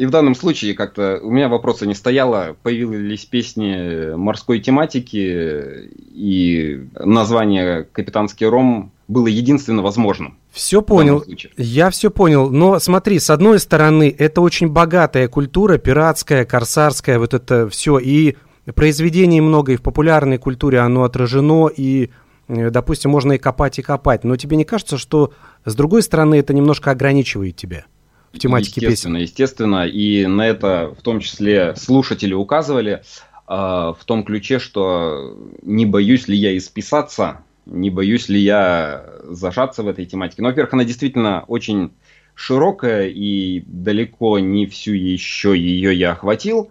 И 0.00 0.06
в 0.06 0.10
данном 0.10 0.34
случае 0.34 0.72
как-то 0.72 1.20
у 1.22 1.30
меня 1.30 1.50
вопроса 1.50 1.84
не 1.84 1.94
стояло. 1.94 2.56
Появились 2.62 3.26
песни 3.26 4.14
морской 4.16 4.58
тематики, 4.58 5.90
и 6.14 6.86
название 6.98 7.84
«Капитанский 7.92 8.46
ром» 8.46 8.92
было 9.08 9.26
единственно 9.26 9.82
возможным. 9.82 10.38
Все 10.52 10.80
понял. 10.80 11.22
Я 11.58 11.90
все 11.90 12.10
понял. 12.10 12.48
Но 12.48 12.78
смотри, 12.78 13.18
с 13.18 13.28
одной 13.28 13.60
стороны, 13.60 14.14
это 14.16 14.40
очень 14.40 14.68
богатая 14.70 15.28
культура, 15.28 15.76
пиратская, 15.76 16.46
корсарская, 16.46 17.18
вот 17.18 17.34
это 17.34 17.68
все. 17.68 17.98
И 17.98 18.36
произведений 18.74 19.42
много, 19.42 19.72
и 19.72 19.76
в 19.76 19.82
популярной 19.82 20.38
культуре 20.38 20.78
оно 20.78 21.04
отражено, 21.04 21.68
и 21.68 22.08
э, 22.48 22.70
допустим, 22.70 23.10
можно 23.10 23.32
и 23.32 23.38
копать, 23.38 23.78
и 23.78 23.82
копать. 23.82 24.24
Но 24.24 24.36
тебе 24.36 24.56
не 24.56 24.64
кажется, 24.64 24.96
что 24.96 25.34
с 25.66 25.74
другой 25.74 26.02
стороны 26.02 26.36
это 26.36 26.54
немножко 26.54 26.90
ограничивает 26.90 27.56
тебя? 27.56 27.84
В 28.32 28.38
тематике 28.38 28.80
естественно, 28.80 29.18
песен. 29.18 29.30
Естественно, 29.30 29.86
и 29.86 30.26
на 30.26 30.46
это 30.46 30.94
в 30.96 31.02
том 31.02 31.20
числе 31.20 31.74
слушатели 31.76 32.32
указывали 32.32 33.02
э, 33.02 33.02
в 33.48 33.98
том 34.04 34.24
ключе, 34.24 34.58
что 34.58 35.36
не 35.62 35.86
боюсь 35.86 36.28
ли 36.28 36.36
я 36.36 36.56
исписаться, 36.56 37.42
не 37.66 37.90
боюсь 37.90 38.28
ли 38.28 38.40
я 38.40 39.04
зажаться 39.24 39.82
в 39.82 39.88
этой 39.88 40.06
тематике. 40.06 40.42
Но, 40.42 40.48
во-первых, 40.48 40.74
она 40.74 40.84
действительно 40.84 41.44
очень 41.46 41.92
широкая, 42.34 43.08
и 43.08 43.62
далеко 43.66 44.38
не 44.38 44.66
всю 44.66 44.92
еще 44.92 45.56
ее 45.58 45.94
я 45.94 46.12
охватил. 46.12 46.70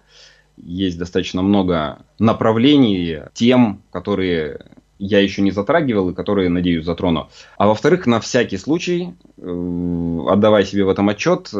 есть 0.57 0.97
достаточно 0.97 1.41
много 1.41 1.99
направлений, 2.17 3.19
тем, 3.33 3.83
которые 3.91 4.65
я 4.99 5.19
еще 5.19 5.41
не 5.41 5.51
затрагивал 5.51 6.09
и 6.09 6.13
которые, 6.13 6.49
надеюсь, 6.49 6.85
затрону. 6.85 7.29
А 7.57 7.67
во-вторых, 7.67 8.05
на 8.05 8.19
всякий 8.19 8.57
случай, 8.57 9.13
э, 9.37 10.19
отдавая 10.29 10.65
себе 10.65 10.83
в 10.83 10.89
этом 10.89 11.09
отчет, 11.09 11.51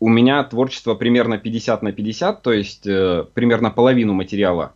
у 0.00 0.08
меня 0.08 0.42
творчество 0.44 0.94
примерно 0.94 1.38
50 1.38 1.82
на 1.82 1.92
50, 1.92 2.42
то 2.42 2.52
есть 2.52 2.86
э, 2.86 3.24
примерно 3.32 3.70
половину 3.70 4.14
материала 4.14 4.72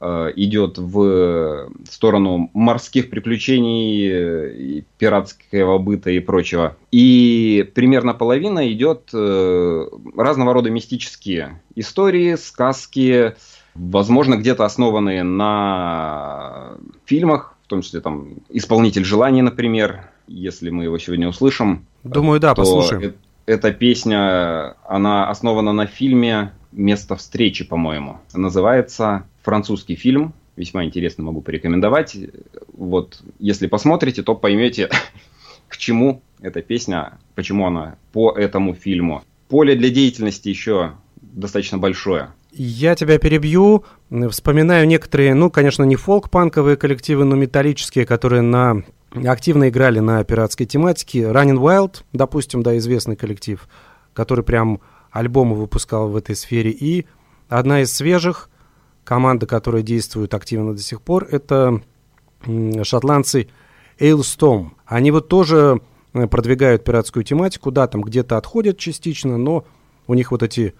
э, 0.00 0.32
идет 0.34 0.78
в 0.78 1.68
сторону 1.90 2.50
морских 2.54 3.10
приключений, 3.10 4.86
пиратского 4.96 5.76
быта 5.76 6.10
и 6.10 6.20
прочего. 6.20 6.76
И 6.90 7.70
примерно 7.74 8.14
половина 8.14 8.72
идет 8.72 9.10
разного 9.12 10.54
рода 10.54 10.70
мистические 10.70 11.60
истории, 11.74 12.36
сказки, 12.36 13.34
возможно, 13.74 14.36
где-то 14.36 14.64
основанные 14.64 15.22
на 15.22 16.76
фильмах, 17.04 17.56
в 17.64 17.68
том 17.68 17.82
числе 17.82 18.00
там 18.00 18.34
«Исполнитель 18.48 19.04
желаний», 19.04 19.42
например, 19.42 20.10
если 20.26 20.70
мы 20.70 20.84
его 20.84 20.98
сегодня 20.98 21.28
услышим. 21.28 21.86
Думаю, 22.04 22.40
да, 22.40 22.54
послушаем. 22.54 23.02
Э 23.02 23.12
эта 23.44 23.72
песня, 23.72 24.76
она 24.86 25.28
основана 25.28 25.72
на 25.72 25.86
фильме 25.86 26.52
«Место 26.70 27.16
встречи», 27.16 27.64
по-моему. 27.64 28.20
Называется 28.32 29.26
французский 29.42 29.96
фильм, 29.96 30.32
весьма 30.56 30.84
интересно 30.84 31.24
могу 31.24 31.40
порекомендовать. 31.40 32.16
Вот, 32.72 33.20
если 33.38 33.66
посмотрите, 33.66 34.22
то 34.22 34.34
поймете, 34.34 34.90
к 35.68 35.76
чему 35.76 36.22
эта 36.40 36.62
песня, 36.62 37.18
почему 37.34 37.66
она 37.66 37.96
по 38.12 38.30
этому 38.32 38.74
фильму. 38.74 39.22
Поле 39.48 39.74
для 39.74 39.90
деятельности 39.90 40.48
еще 40.48 40.92
достаточно 41.20 41.78
большое. 41.78 42.28
Я 42.52 42.94
тебя 42.94 43.18
перебью. 43.18 43.84
Вспоминаю 44.30 44.86
некоторые, 44.86 45.34
ну, 45.34 45.50
конечно, 45.50 45.84
не 45.84 45.96
фолк-панковые 45.96 46.76
коллективы, 46.76 47.24
но 47.24 47.34
металлические, 47.34 48.04
которые 48.04 48.42
на 48.42 48.82
активно 49.26 49.68
играли 49.68 50.00
на 50.00 50.22
пиратской 50.24 50.66
тематике. 50.66 51.22
Running 51.22 51.58
Wild, 51.58 52.02
допустим, 52.12 52.62
да, 52.62 52.76
известный 52.76 53.16
коллектив, 53.16 53.66
который 54.12 54.44
прям 54.44 54.80
альбомы 55.10 55.56
выпускал 55.56 56.08
в 56.08 56.16
этой 56.16 56.36
сфере. 56.36 56.70
И 56.70 57.06
одна 57.48 57.82
из 57.82 57.92
свежих, 57.92 58.50
команда, 59.04 59.46
которая 59.46 59.82
действует 59.82 60.34
активно 60.34 60.74
до 60.74 60.82
сих 60.82 61.00
пор, 61.00 61.26
это 61.30 61.80
шотландцы 62.82 63.48
Ailstorm. 63.98 64.72
Они 64.84 65.10
вот 65.10 65.28
тоже 65.28 65.80
э, 66.12 66.26
продвигают 66.26 66.84
пиратскую 66.84 67.24
тематику, 67.24 67.70
да, 67.70 67.86
там 67.86 68.02
где-то 68.02 68.36
отходят 68.36 68.78
частично, 68.78 69.38
но 69.38 69.64
у 70.06 70.14
них 70.14 70.32
вот 70.32 70.42
эти 70.42 70.74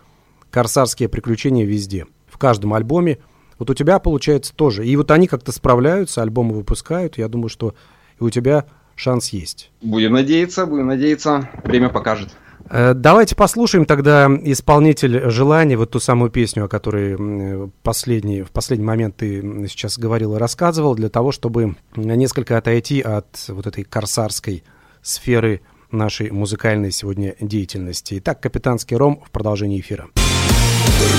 корсарские 0.52 1.09
приключения 1.09 1.64
везде, 1.64 2.06
в 2.28 2.38
каждом 2.38 2.75
альбоме. 2.75 3.18
Вот 3.59 3.71
у 3.71 3.75
тебя 3.75 3.99
получается 3.99 4.54
тоже. 4.54 4.87
И 4.87 4.94
вот 4.97 5.11
они 5.11 5.26
как-то 5.26 5.50
справляются, 5.50 6.23
альбомы 6.23 6.54
выпускают. 6.54 7.18
Я 7.18 7.28
думаю, 7.28 7.49
что 7.49 7.75
и 8.21 8.25
у 8.25 8.30
тебя 8.30 8.66
шанс 8.94 9.30
есть. 9.30 9.73
Будем 9.80 10.12
надеяться, 10.12 10.66
будем 10.66 10.87
надеяться. 10.88 11.49
Время 11.64 11.88
покажет. 11.88 12.28
Э, 12.68 12.94
давайте 12.94 13.35
послушаем 13.35 13.85
тогда 13.85 14.28
исполнитель 14.44 15.30
желаний, 15.30 15.76
вот 15.76 15.90
ту 15.90 16.00
самую 16.00 16.30
песню, 16.30 16.64
о 16.64 16.68
которой 16.68 17.71
последний, 17.82 18.42
в 18.42 18.50
последний 18.50 18.87
момент 18.87 19.16
ты 19.16 19.66
сейчас 19.68 19.99
говорил 19.99 20.37
и 20.37 20.38
рассказывал, 20.38 20.94
для 20.94 21.09
того, 21.09 21.32
чтобы 21.32 21.76
несколько 21.97 22.59
отойти 22.59 23.00
от 23.00 23.44
вот 23.49 23.66
этой 23.66 23.85
корсарской 23.85 24.64
сферы 25.02 25.62
нашей 25.90 26.30
музыкальной 26.30 26.90
сегодня 26.90 27.35
деятельности. 27.40 28.18
Итак, 28.18 28.40
«Капитанский 28.40 28.97
ром» 28.97 29.23
в 29.26 29.30
продолжении 29.30 29.80
эфира. 29.80 30.09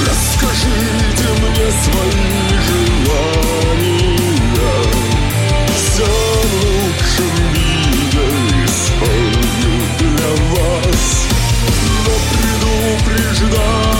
Расскажите 0.07 1.27
мне 1.41 1.67
свои 1.83 2.33
желания. 2.67 4.17
Все 5.75 6.05
в 6.05 6.53
лучшем 6.65 7.33
виде 7.53 8.25
исполню 8.65 9.75
для 9.99 10.31
вас. 10.51 11.03
Но 12.05 12.13
предупреждаю 13.01 13.92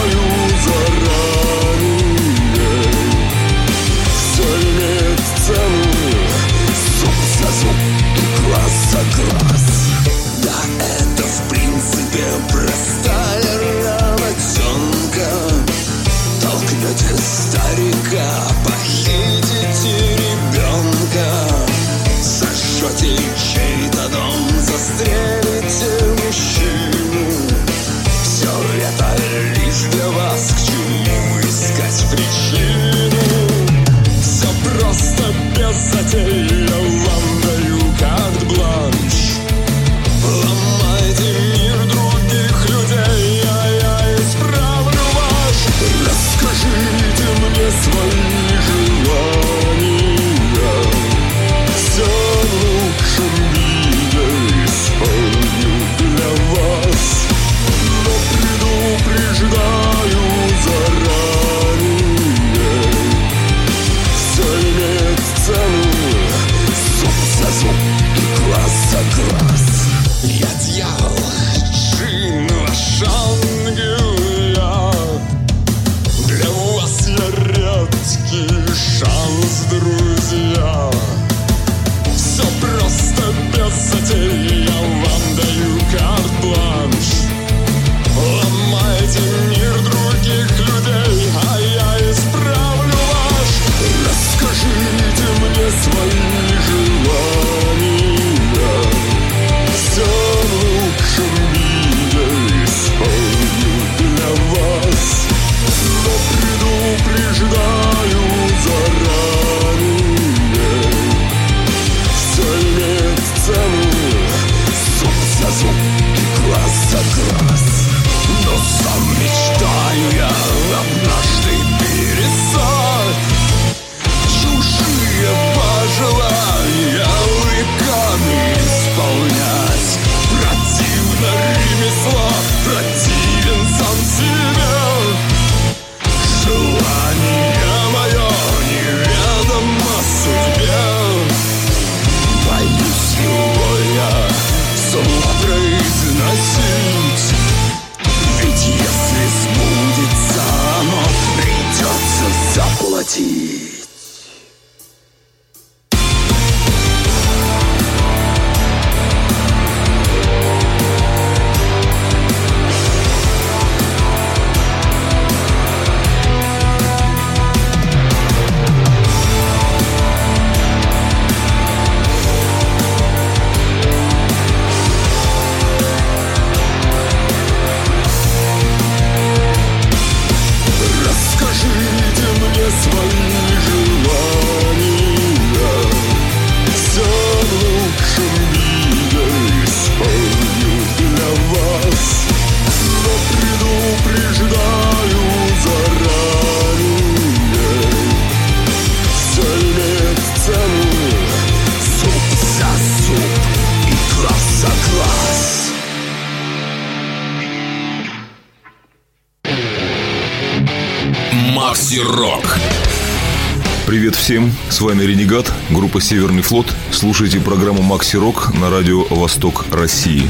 всем, 214.23 214.51
с 214.69 214.79
вами 214.79 215.03
Ренегат, 215.03 215.51
группа 215.69 215.99
Северный 215.99 216.43
флот. 216.43 216.73
Слушайте 216.91 217.41
программу 217.41 217.81
Макси 217.81 218.15
Рок 218.15 218.53
на 218.57 218.69
радио 218.69 219.03
Восток 219.09 219.65
России. 219.69 220.21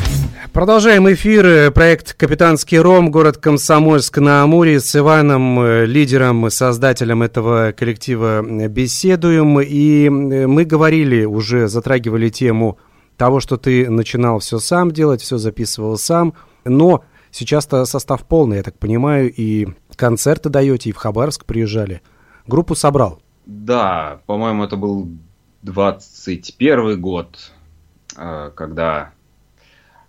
Продолжаем 0.52 1.14
эфир. 1.14 1.72
Проект 1.72 2.14
«Капитанский 2.16 2.80
ром», 2.80 3.12
город 3.12 3.38
Комсомольск 3.38 4.18
на 4.18 4.42
Амуре. 4.42 4.80
С 4.80 4.96
Иваном, 4.96 5.60
э, 5.60 5.86
лидером, 5.86 6.50
создателем 6.50 7.22
этого 7.22 7.72
коллектива, 7.72 8.44
э, 8.44 8.68
беседуем. 8.68 9.62
И 9.62 10.06
э, 10.06 10.10
мы 10.48 10.66
говорили, 10.66 11.26
уже 11.26 11.68
затрагивали 11.68 12.30
тему 12.30 12.80
того, 13.16 13.40
что 13.40 13.58
ты 13.58 13.92
начинал 13.92 14.40
все 14.40 14.58
сам 14.58 14.90
делать, 14.90 15.22
все 15.22 15.38
записывал 15.38 16.00
сам. 16.00 16.34
Но 16.66 17.04
сейчас-то 17.30 17.86
состав 17.86 18.26
полный, 18.26 18.58
я 18.58 18.64
так 18.64 18.80
понимаю, 18.80 19.32
и 19.32 19.68
концерты 19.96 20.50
даете, 20.50 20.90
и 20.90 20.94
в 20.94 20.96
Хабаровск 20.96 21.46
приезжали. 21.46 22.02
Группу 22.48 22.74
собрал. 22.74 23.23
Да, 23.46 24.22
по-моему, 24.26 24.64
это 24.64 24.78
был 24.78 25.10
21 25.64 27.00
год, 27.00 27.52
когда 28.16 29.12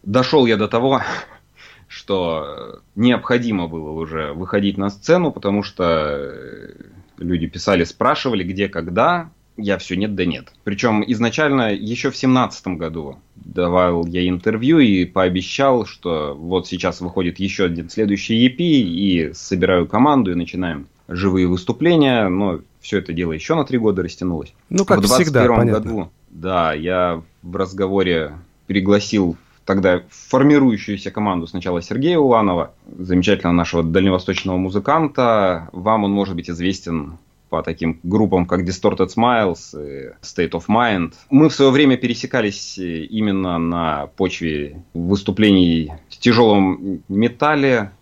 дошел 0.03 0.47
я 0.47 0.57
до 0.57 0.69
того, 0.69 1.03
что 1.89 2.81
необходимо 2.95 3.69
было 3.69 3.91
уже 3.91 4.33
выходить 4.33 4.79
на 4.79 4.91
сцену, 4.91 5.33
потому 5.33 5.63
что 5.63 5.85
э, 5.85 6.75
люди 7.19 7.47
писали, 7.47 7.85
спрашивали, 7.85 8.45
где, 8.45 8.69
когда. 8.69 9.31
Я 9.57 9.79
все 9.79 9.95
нет 9.95 10.17
да 10.17 10.25
нет. 10.25 10.53
Причем 10.65 11.05
изначально 11.07 11.73
еще 11.73 12.11
в 12.11 12.17
семнадцатом 12.17 12.77
году 12.77 13.21
давал 13.37 14.05
я 14.05 14.29
интервью 14.29 14.81
и 14.81 15.05
пообещал, 15.05 15.87
что 15.87 16.35
вот 16.35 16.67
сейчас 16.67 17.01
выходит 17.01 17.39
еще 17.39 17.67
один 17.67 17.89
следующий 17.89 18.49
EP 18.49 18.57
и 18.59 19.33
собираю 19.33 19.87
команду 19.87 20.33
и 20.33 20.35
начинаем 20.35 20.89
живые 21.09 21.47
выступления, 21.47 22.29
но 22.29 22.61
все 22.81 22.99
это 22.99 23.13
дело 23.13 23.33
еще 23.33 23.55
на 23.55 23.65
три 23.65 23.79
года 23.79 24.03
растянулось. 24.03 24.55
Ну, 24.69 24.85
как 24.85 25.01
в 25.01 25.07
всегда, 25.07 25.47
понятно. 25.47 25.73
году, 25.73 26.11
да, 26.31 26.73
я 26.73 27.23
в 27.43 27.57
разговоре 27.57 28.33
пригласил 28.67 29.37
тогда 29.65 30.03
формирующуюся 30.11 31.11
команду 31.11 31.47
сначала 31.47 31.81
Сергея 31.81 32.19
Уланова, 32.19 32.73
замечательного 32.99 33.55
нашего 33.55 33.83
дальневосточного 33.83 34.57
музыканта. 34.57 35.69
Вам 35.73 36.05
он 36.05 36.13
может 36.13 36.35
быть 36.35 36.51
известен 36.51 37.19
по 37.49 37.63
таким 37.63 38.01
группам, 38.03 38.47
как 38.47 38.63
Distorted 38.63 39.09
Smiles, 39.15 40.15
State 40.23 40.51
of 40.51 40.65
Mind. 40.69 41.15
Мы 41.31 41.49
в 41.49 41.55
свое 41.55 41.71
время 41.71 41.97
пересекались 41.97 42.79
именно 42.79 43.59
на 43.59 44.09
почве 44.17 44.83
выступлений 44.93 45.93
в 46.09 46.19
тяжелом 46.19 47.03
металле. 47.09 47.93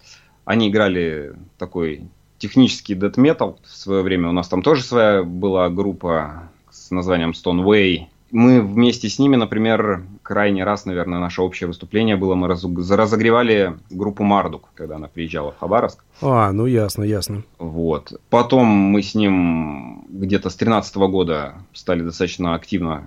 Они 0.44 0.70
играли 0.70 1.34
такой 1.58 2.02
технический 2.42 2.96
дэт 2.96 3.16
метал 3.16 3.60
в 3.62 3.68
свое 3.68 4.02
время. 4.02 4.28
У 4.28 4.32
нас 4.32 4.48
там 4.48 4.62
тоже 4.62 4.82
своя 4.82 5.22
была 5.22 5.70
группа 5.70 6.50
с 6.70 6.90
названием 6.90 7.30
Stone 7.30 7.64
Way 7.64 8.08
мы 8.32 8.62
вместе 8.62 9.10
с 9.10 9.18
ними, 9.18 9.36
например, 9.36 10.04
крайний 10.22 10.64
раз, 10.64 10.86
наверное, 10.86 11.18
наше 11.18 11.42
общее 11.42 11.68
выступление 11.68 12.16
было, 12.16 12.34
мы 12.34 12.48
разогревали 12.48 13.76
группу 13.90 14.24
Мардук, 14.24 14.70
когда 14.74 14.96
она 14.96 15.06
приезжала 15.06 15.52
в 15.52 15.58
Хабаровск. 15.58 16.02
А, 16.22 16.50
ну 16.50 16.64
ясно, 16.64 17.04
ясно. 17.04 17.42
Вот. 17.58 18.18
Потом 18.30 18.66
мы 18.66 19.02
с 19.02 19.14
ним 19.14 20.06
где-то 20.08 20.48
с 20.48 20.56
13 20.56 20.96
года 20.96 21.56
стали 21.74 22.00
достаточно 22.00 22.54
активно 22.54 23.04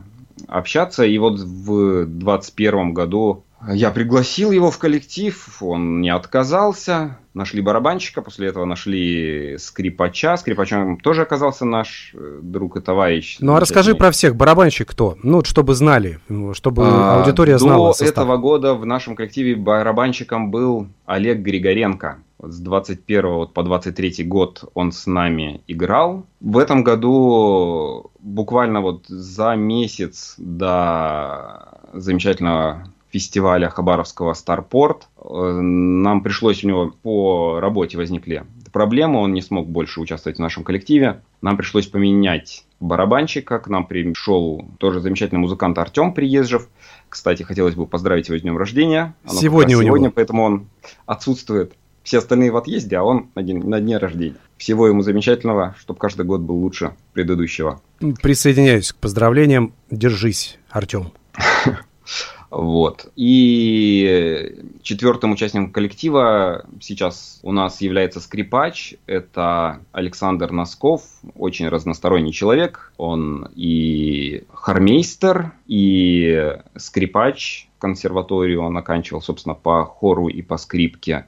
общаться, 0.48 1.04
и 1.04 1.18
вот 1.18 1.40
в 1.40 2.06
21 2.06 2.94
году 2.94 3.44
я 3.74 3.92
пригласил 3.92 4.52
его 4.52 4.72
в 4.72 4.78
коллектив, 4.78 5.62
он 5.62 6.02
не 6.02 6.10
отказался. 6.10 7.18
Нашли 7.34 7.62
барабанщика, 7.62 8.22
после 8.22 8.48
этого 8.48 8.66
нашли 8.66 9.58
скрипача. 9.58 10.38
Скрипачом 10.38 10.98
тоже 10.98 11.24
оказался 11.24 11.66
наш 11.66 12.12
э, 12.14 12.40
друг 12.42 12.78
и 12.78 12.82
товарищ. 12.82 13.38
Ну 13.42 13.56
а 13.56 13.60
расскажи 13.60 13.94
про 13.94 14.12
всех. 14.12 14.36
Барабанщик 14.36 14.90
кто? 14.90 15.18
Ну, 15.22 15.44
чтобы 15.44 15.76
знали, 15.76 16.20
чтобы 16.54 16.84
а, 16.86 17.20
аудитория 17.20 17.58
знала 17.58 17.90
До 17.90 17.94
состав. 17.94 18.12
этого 18.12 18.38
года 18.38 18.74
в 18.74 18.86
нашем 18.86 19.16
коллективе 19.16 19.56
барабанщиком 19.56 20.50
был 20.50 20.88
Олег 21.06 21.40
Григоренко. 21.40 22.20
Вот 22.38 22.54
с 22.54 22.60
21 22.60 23.28
вот 23.28 23.54
по 23.54 23.64
23 23.64 24.24
год 24.24 24.64
он 24.74 24.92
с 24.92 25.06
нами 25.06 25.62
играл. 25.68 26.26
В 26.40 26.58
этом 26.58 26.84
году 26.84 28.12
буквально 28.20 28.82
вот 28.82 29.08
за 29.08 29.56
месяц 29.56 30.36
до 30.38 31.80
замечательного 31.94 32.86
фестиваля 33.16 33.70
Хабаровского 33.70 34.34
Старпорт. 34.34 35.08
Э, 35.18 35.52
нам 35.62 36.22
пришлось 36.22 36.66
у 36.66 36.68
него 36.68 36.94
по 37.02 37.62
работе 37.62 37.98
возникли 37.98 38.44
проблемы, 38.74 39.22
он 39.22 39.32
не 39.32 39.42
смог 39.42 39.70
больше 39.70 40.02
участвовать 40.02 40.38
в 40.38 40.42
нашем 40.42 40.66
коллективе. 40.66 41.22
Нам 41.42 41.56
пришлось 41.56 41.88
поменять 41.88 42.66
барабанщика, 42.82 43.60
к 43.60 43.70
нам 43.70 43.88
пришел 43.88 44.68
тоже 44.80 45.00
замечательный 45.00 45.38
музыкант 45.38 45.78
Артем 45.78 46.14
Приезжев. 46.14 46.68
Кстати, 47.08 47.44
хотелось 47.44 47.76
бы 47.76 47.88
поздравить 47.88 48.28
его 48.28 48.38
с 48.38 48.42
днем 48.42 48.58
рождения. 48.58 49.16
Оно 49.24 49.40
сегодня 49.40 49.78
у 49.78 49.82
него. 49.82 49.96
Сегодня, 49.96 50.12
поэтому 50.12 50.44
он 50.44 50.68
отсутствует. 51.06 51.74
Все 52.04 52.18
остальные 52.18 52.52
в 52.52 52.58
отъезде, 52.58 52.98
а 52.98 53.04
он 53.04 53.30
на, 53.34 53.44
день, 53.44 53.66
на 53.66 53.80
дне 53.80 53.98
рождения. 53.98 54.36
Всего 54.58 54.88
ему 54.88 55.04
замечательного, 55.04 55.74
чтобы 55.80 56.00
каждый 56.00 56.26
год 56.26 56.42
был 56.42 56.58
лучше 56.58 56.96
предыдущего. 57.14 57.82
Присоединяюсь 58.22 58.92
к 58.92 58.98
поздравлениям. 58.98 59.74
Держись, 59.90 60.60
Артем. 60.70 61.14
Вот. 62.50 63.12
И 63.16 64.64
четвертым 64.82 65.32
участником 65.32 65.72
коллектива 65.72 66.66
сейчас 66.80 67.40
у 67.44 67.52
нас 67.52 67.82
является 67.82 68.20
скрипач. 68.20 68.96
Это 69.08 69.82
Александр 69.92 70.52
Носков, 70.52 71.04
очень 71.36 71.68
разносторонний 71.68 72.32
человек. 72.32 72.94
Он 72.98 73.50
и 73.56 74.44
хормейстер, 74.54 75.54
и 75.68 76.58
скрипач 76.78 77.68
консерваторию. 77.80 78.62
Он 78.62 78.78
оканчивал, 78.78 79.22
собственно, 79.22 79.56
по 79.56 79.84
хору 79.86 80.28
и 80.28 80.42
по 80.42 80.58
скрипке. 80.58 81.26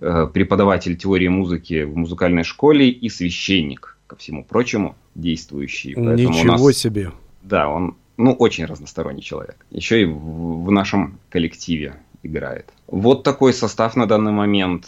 Э, 0.00 0.28
преподаватель 0.32 0.96
теории 0.96 1.28
музыки 1.28 1.84
в 1.84 1.96
музыкальной 1.96 2.42
школе 2.42 2.88
и 2.88 3.08
священник, 3.08 3.96
ко 4.06 4.16
всему 4.16 4.44
прочему, 4.44 4.96
действующий. 5.14 5.94
Поэтому 5.94 6.30
Ничего 6.30 6.68
нас... 6.68 6.76
себе. 6.76 7.12
Да, 7.42 7.68
он 7.68 7.96
ну, 8.16 8.32
очень 8.32 8.64
разносторонний 8.64 9.22
человек. 9.22 9.56
Еще 9.70 10.02
и 10.02 10.04
в, 10.04 10.64
в 10.64 10.70
нашем 10.70 11.18
коллективе 11.30 11.96
играет. 12.22 12.72
Вот 12.86 13.22
такой 13.22 13.52
состав 13.52 13.96
на 13.96 14.06
данный 14.06 14.32
момент. 14.32 14.86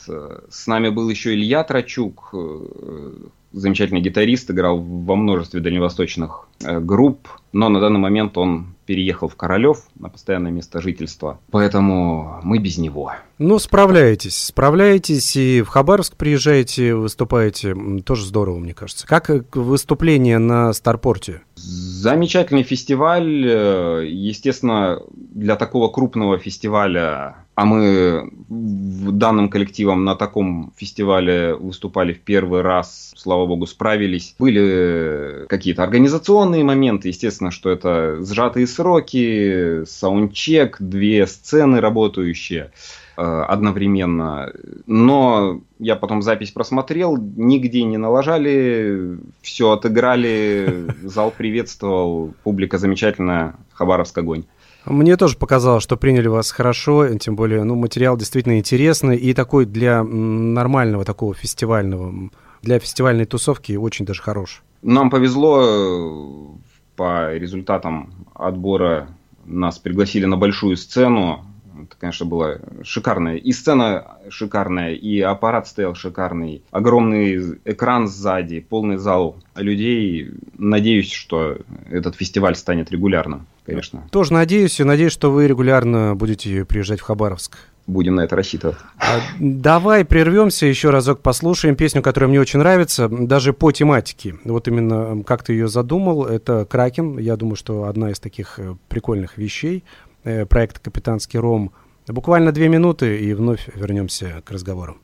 С 0.50 0.66
нами 0.66 0.88
был 0.88 1.08
еще 1.10 1.34
Илья 1.34 1.64
Трачук, 1.64 2.30
э, 2.32 3.12
замечательный 3.56 4.00
гитарист, 4.00 4.50
играл 4.50 4.78
во 4.78 5.16
множестве 5.16 5.60
дальневосточных 5.60 6.46
э, 6.62 6.78
групп, 6.78 7.28
но 7.52 7.68
на 7.70 7.80
данный 7.80 7.98
момент 7.98 8.36
он 8.36 8.74
переехал 8.84 9.28
в 9.28 9.36
Королев 9.36 9.84
на 9.98 10.10
постоянное 10.10 10.52
место 10.52 10.80
жительства, 10.80 11.40
поэтому 11.50 12.38
мы 12.42 12.58
без 12.58 12.76
него. 12.76 13.12
Ну, 13.38 13.58
справляетесь, 13.58 14.36
справляетесь, 14.36 15.36
и 15.36 15.62
в 15.62 15.68
Хабаровск 15.68 16.16
приезжаете, 16.16 16.94
выступаете, 16.94 17.74
тоже 18.04 18.26
здорово, 18.26 18.58
мне 18.58 18.74
кажется. 18.74 19.06
Как 19.06 19.30
э, 19.30 19.42
выступление 19.54 20.38
на 20.38 20.72
Старпорте? 20.74 21.40
Замечательный 21.54 22.62
фестиваль, 22.62 23.44
э, 23.46 24.06
естественно, 24.06 25.00
для 25.14 25.56
такого 25.56 25.88
крупного 25.88 26.38
фестиваля 26.38 27.45
а 27.56 27.64
мы 27.64 28.30
в 28.50 29.12
данном 29.12 29.48
коллективом 29.48 30.04
на 30.04 30.14
таком 30.14 30.74
фестивале 30.76 31.54
выступали 31.54 32.12
в 32.12 32.20
первый 32.20 32.60
раз, 32.60 33.12
слава 33.16 33.46
богу, 33.46 33.66
справились. 33.66 34.34
Были 34.38 35.46
какие-то 35.48 35.82
организационные 35.82 36.64
моменты, 36.64 37.08
естественно, 37.08 37.50
что 37.50 37.70
это 37.70 38.22
сжатые 38.22 38.66
сроки, 38.66 39.84
саундчек, 39.86 40.76
две 40.80 41.26
сцены 41.26 41.80
работающие 41.80 42.72
э, 43.16 43.22
одновременно. 43.22 44.52
Но 44.86 45.62
я 45.78 45.96
потом 45.96 46.20
запись 46.20 46.50
просмотрел, 46.50 47.16
нигде 47.16 47.84
не 47.84 47.96
налажали, 47.96 49.18
все 49.40 49.70
отыграли, 49.70 50.88
зал 51.02 51.32
приветствовал, 51.34 52.34
публика 52.44 52.76
замечательная, 52.76 53.54
Хабаровск 53.72 54.18
огонь. 54.18 54.44
Мне 54.86 55.16
тоже 55.16 55.36
показалось, 55.36 55.82
что 55.82 55.96
приняли 55.96 56.28
вас 56.28 56.52
хорошо, 56.52 57.08
тем 57.18 57.34
более, 57.34 57.64
ну, 57.64 57.74
материал 57.74 58.16
действительно 58.16 58.58
интересный 58.58 59.16
и 59.16 59.34
такой 59.34 59.66
для 59.66 60.04
нормального 60.04 61.04
такого 61.04 61.34
фестивального, 61.34 62.30
для 62.62 62.78
фестивальной 62.78 63.24
тусовки 63.24 63.72
очень 63.72 64.06
даже 64.06 64.22
хорош. 64.22 64.62
Нам 64.82 65.10
повезло 65.10 65.62
э, 65.62 66.56
по 66.94 67.34
результатам 67.34 68.12
отбора 68.34 69.08
нас 69.44 69.78
пригласили 69.78 70.24
на 70.26 70.36
большую 70.36 70.76
сцену. 70.76 71.44
Это, 71.74 71.96
конечно, 71.98 72.24
было 72.26 72.60
шикарное. 72.84 73.36
И 73.36 73.52
сцена 73.52 74.18
шикарная, 74.28 74.94
и 74.94 75.20
аппарат 75.20 75.66
стоял 75.66 75.94
шикарный. 75.94 76.62
Огромный 76.70 77.58
экран 77.64 78.06
сзади, 78.06 78.60
полный 78.60 78.98
зал 78.98 79.36
людей. 79.56 80.30
Надеюсь, 80.56 81.10
что 81.10 81.58
этот 81.90 82.14
фестиваль 82.14 82.54
станет 82.54 82.90
регулярным 82.90 83.46
конечно. 83.66 84.04
Тоже 84.10 84.32
надеюсь, 84.32 84.80
и 84.80 84.84
надеюсь, 84.84 85.12
что 85.12 85.30
вы 85.30 85.46
регулярно 85.46 86.14
будете 86.14 86.64
приезжать 86.64 87.00
в 87.00 87.02
Хабаровск. 87.02 87.58
будем 87.86 88.14
на 88.14 88.22
это 88.22 88.36
рассчитывать. 88.36 88.76
А, 88.98 89.20
давай 89.38 90.04
прервемся, 90.04 90.66
еще 90.66 90.90
разок 90.90 91.20
послушаем 91.20 91.76
песню, 91.76 92.02
которая 92.02 92.28
мне 92.28 92.40
очень 92.40 92.60
нравится, 92.60 93.08
даже 93.08 93.52
по 93.52 93.72
тематике. 93.72 94.36
Вот 94.44 94.68
именно 94.68 95.22
как 95.24 95.42
ты 95.42 95.52
ее 95.52 95.68
задумал, 95.68 96.24
это 96.24 96.64
«Кракен». 96.64 97.18
Я 97.18 97.36
думаю, 97.36 97.56
что 97.56 97.84
одна 97.84 98.10
из 98.10 98.20
таких 98.20 98.58
э, 98.58 98.76
прикольных 98.88 99.38
вещей. 99.38 99.84
Э, 100.24 100.46
проект 100.46 100.78
«Капитанский 100.78 101.38
ром». 101.38 101.72
Буквально 102.08 102.52
две 102.52 102.68
минуты, 102.68 103.18
и 103.18 103.34
вновь 103.34 103.68
вернемся 103.74 104.42
к 104.44 104.50
разговору. 104.52 104.96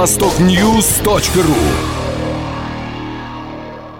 востокньюз.ру. 0.00 1.54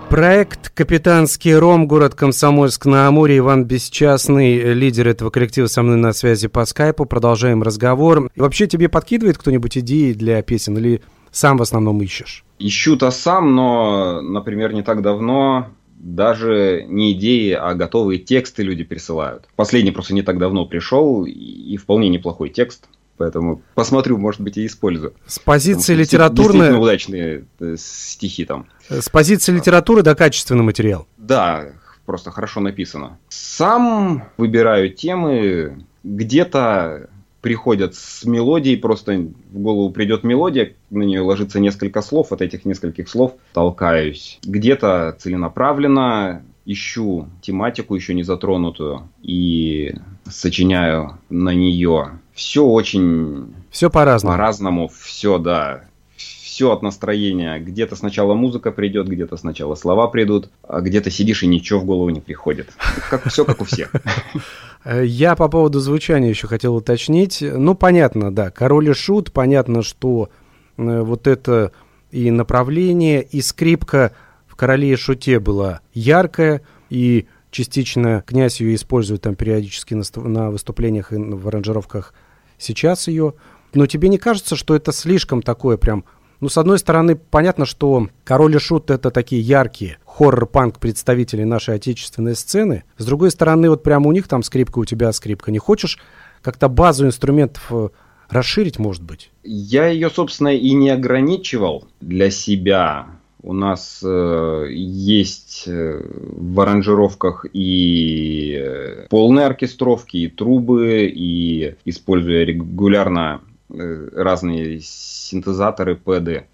Проект 0.08 0.70
«Капитанский 0.70 1.54
ром», 1.54 1.86
город 1.86 2.14
Комсомольск-на-Амуре. 2.14 3.36
Иван 3.36 3.66
Бесчастный, 3.66 4.72
лидер 4.72 5.08
этого 5.08 5.28
коллектива, 5.28 5.66
со 5.66 5.82
мной 5.82 5.98
на 5.98 6.14
связи 6.14 6.48
по 6.48 6.64
скайпу. 6.64 7.04
Продолжаем 7.04 7.62
разговор. 7.62 8.30
И 8.34 8.40
вообще 8.40 8.66
тебе 8.66 8.88
подкидывает 8.88 9.36
кто-нибудь 9.36 9.76
идеи 9.76 10.14
для 10.14 10.40
песен 10.40 10.78
или 10.78 11.02
сам 11.32 11.58
в 11.58 11.62
основном 11.62 12.00
ищешь? 12.00 12.46
Ищу-то 12.58 13.10
сам, 13.10 13.54
но, 13.54 14.22
например, 14.22 14.72
не 14.72 14.82
так 14.82 15.02
давно 15.02 15.66
даже 15.98 16.86
не 16.88 17.12
идеи, 17.12 17.52
а 17.52 17.74
готовые 17.74 18.20
тексты 18.20 18.62
люди 18.62 18.84
присылают. 18.84 19.50
Последний 19.54 19.90
просто 19.90 20.14
не 20.14 20.22
так 20.22 20.38
давно 20.38 20.64
пришел, 20.64 21.26
и 21.26 21.76
вполне 21.76 22.08
неплохой 22.08 22.48
текст. 22.48 22.88
Поэтому 23.20 23.60
посмотрю, 23.74 24.16
может 24.16 24.40
быть, 24.40 24.56
и 24.56 24.64
использую. 24.64 25.12
С 25.26 25.38
позиции 25.38 25.92
Потому 25.92 26.00
литературной... 26.00 26.80
Удачные 26.80 27.44
э, 27.58 27.76
стихи 27.78 28.46
там. 28.46 28.64
С 28.88 29.10
позиции 29.10 29.52
литературы 29.52 30.02
да 30.02 30.14
качественный 30.14 30.62
материал. 30.62 31.06
Да, 31.18 31.66
просто 32.06 32.30
хорошо 32.30 32.60
написано. 32.60 33.18
Сам 33.28 34.24
выбираю 34.38 34.88
темы, 34.88 35.84
где-то 36.02 37.10
приходят 37.42 37.94
с 37.94 38.24
мелодией, 38.24 38.78
просто 38.78 39.12
в 39.18 39.58
голову 39.58 39.90
придет 39.90 40.24
мелодия, 40.24 40.72
на 40.88 41.02
нее 41.02 41.20
ложится 41.20 41.60
несколько 41.60 42.00
слов, 42.00 42.32
от 42.32 42.40
этих 42.40 42.64
нескольких 42.64 43.06
слов 43.10 43.34
толкаюсь. 43.52 44.38
Где-то 44.44 45.14
целенаправленно 45.18 46.42
ищу 46.64 47.28
тематику 47.42 47.94
еще 47.94 48.14
не 48.14 48.22
затронутую 48.22 49.10
и 49.22 49.94
сочиняю 50.24 51.18
на 51.28 51.50
нее. 51.50 52.18
Все 52.34 52.64
очень 52.64 53.54
Все 53.70 53.90
по-разному. 53.90 54.36
по-разному, 54.36 54.88
все, 54.88 55.38
да. 55.38 55.82
Все 56.16 56.72
от 56.72 56.82
настроения. 56.82 57.58
Где-то 57.58 57.96
сначала 57.96 58.34
музыка 58.34 58.70
придет, 58.70 59.08
где-то 59.08 59.36
сначала 59.36 59.74
слова 59.74 60.08
придут, 60.08 60.50
а 60.66 60.80
где-то 60.80 61.10
сидишь 61.10 61.42
и 61.42 61.46
ничего 61.46 61.80
в 61.80 61.84
голову 61.84 62.10
не 62.10 62.20
приходит. 62.20 62.68
Как, 63.08 63.26
все 63.28 63.44
как 63.44 63.60
у 63.62 63.64
всех. 63.64 63.92
Я 65.02 65.36
по 65.36 65.48
поводу 65.48 65.80
звучания 65.80 66.28
еще 66.28 66.46
хотел 66.46 66.74
уточнить. 66.74 67.38
Ну, 67.42 67.74
понятно, 67.74 68.34
да, 68.34 68.50
король 68.50 68.90
и 68.90 68.94
шут, 68.94 69.32
понятно, 69.32 69.82
что 69.82 70.28
э, 70.76 71.00
вот 71.02 71.26
это 71.26 71.72
и 72.10 72.30
направление, 72.30 73.22
и 73.22 73.40
скрипка 73.40 74.12
в 74.46 74.56
короле 74.56 74.92
и 74.92 74.96
шуте 74.96 75.38
была 75.38 75.80
яркая, 75.94 76.62
и 76.88 77.26
частично 77.50 78.22
князь 78.26 78.60
ее 78.60 78.74
использует 78.74 79.22
там 79.22 79.34
периодически 79.34 79.94
на, 79.94 80.04
на 80.16 80.50
выступлениях 80.50 81.12
и 81.12 81.16
в 81.16 81.48
аранжировках 81.48 82.14
сейчас 82.58 83.08
ее. 83.08 83.34
Но 83.74 83.86
тебе 83.86 84.08
не 84.08 84.18
кажется, 84.18 84.56
что 84.56 84.74
это 84.74 84.92
слишком 84.92 85.42
такое 85.42 85.76
прям... 85.76 86.04
Ну, 86.40 86.48
с 86.48 86.56
одной 86.56 86.78
стороны, 86.78 87.16
понятно, 87.16 87.66
что 87.66 88.08
король 88.24 88.56
и 88.56 88.58
шут 88.58 88.90
это 88.90 89.10
такие 89.10 89.42
яркие 89.42 89.98
хоррор-панк 90.06 90.78
представители 90.78 91.44
нашей 91.44 91.74
отечественной 91.74 92.34
сцены. 92.34 92.84
С 92.96 93.04
другой 93.04 93.30
стороны, 93.30 93.68
вот 93.68 93.82
прямо 93.82 94.08
у 94.08 94.12
них 94.12 94.26
там 94.26 94.42
скрипка, 94.42 94.78
у 94.78 94.86
тебя 94.86 95.12
скрипка. 95.12 95.50
Не 95.50 95.58
хочешь 95.58 95.98
как-то 96.40 96.70
базу 96.70 97.06
инструментов 97.06 97.66
э, 97.70 97.88
расширить, 98.30 98.78
может 98.78 99.02
быть? 99.02 99.30
Я 99.44 99.88
ее, 99.88 100.08
собственно, 100.08 100.48
и 100.48 100.72
не 100.72 100.88
ограничивал 100.88 101.86
для 102.00 102.30
себя. 102.30 103.06
У 103.42 103.54
нас 103.54 104.00
э, 104.04 104.66
есть 104.70 105.64
э, 105.66 106.02
в 106.04 106.60
аранжировках 106.60 107.46
и 107.52 108.54
э, 108.60 109.06
полные 109.08 109.46
оркестровки, 109.46 110.18
и 110.18 110.28
трубы, 110.28 111.06
и 111.06 111.76
используя 111.86 112.44
регулярно 112.44 113.40
э, 113.70 114.08
разные 114.12 114.80
синтезаторы, 114.82 115.96
пэды 115.96 116.48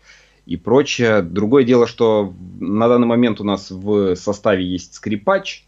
и 0.46 0.56
прочее. 0.56 1.22
Другое 1.22 1.64
дело, 1.64 1.88
что 1.88 2.32
на 2.60 2.88
данный 2.88 3.08
момент 3.08 3.40
у 3.40 3.44
нас 3.44 3.70
в 3.70 4.14
составе 4.14 4.64
есть 4.64 4.94
скрипач, 4.94 5.65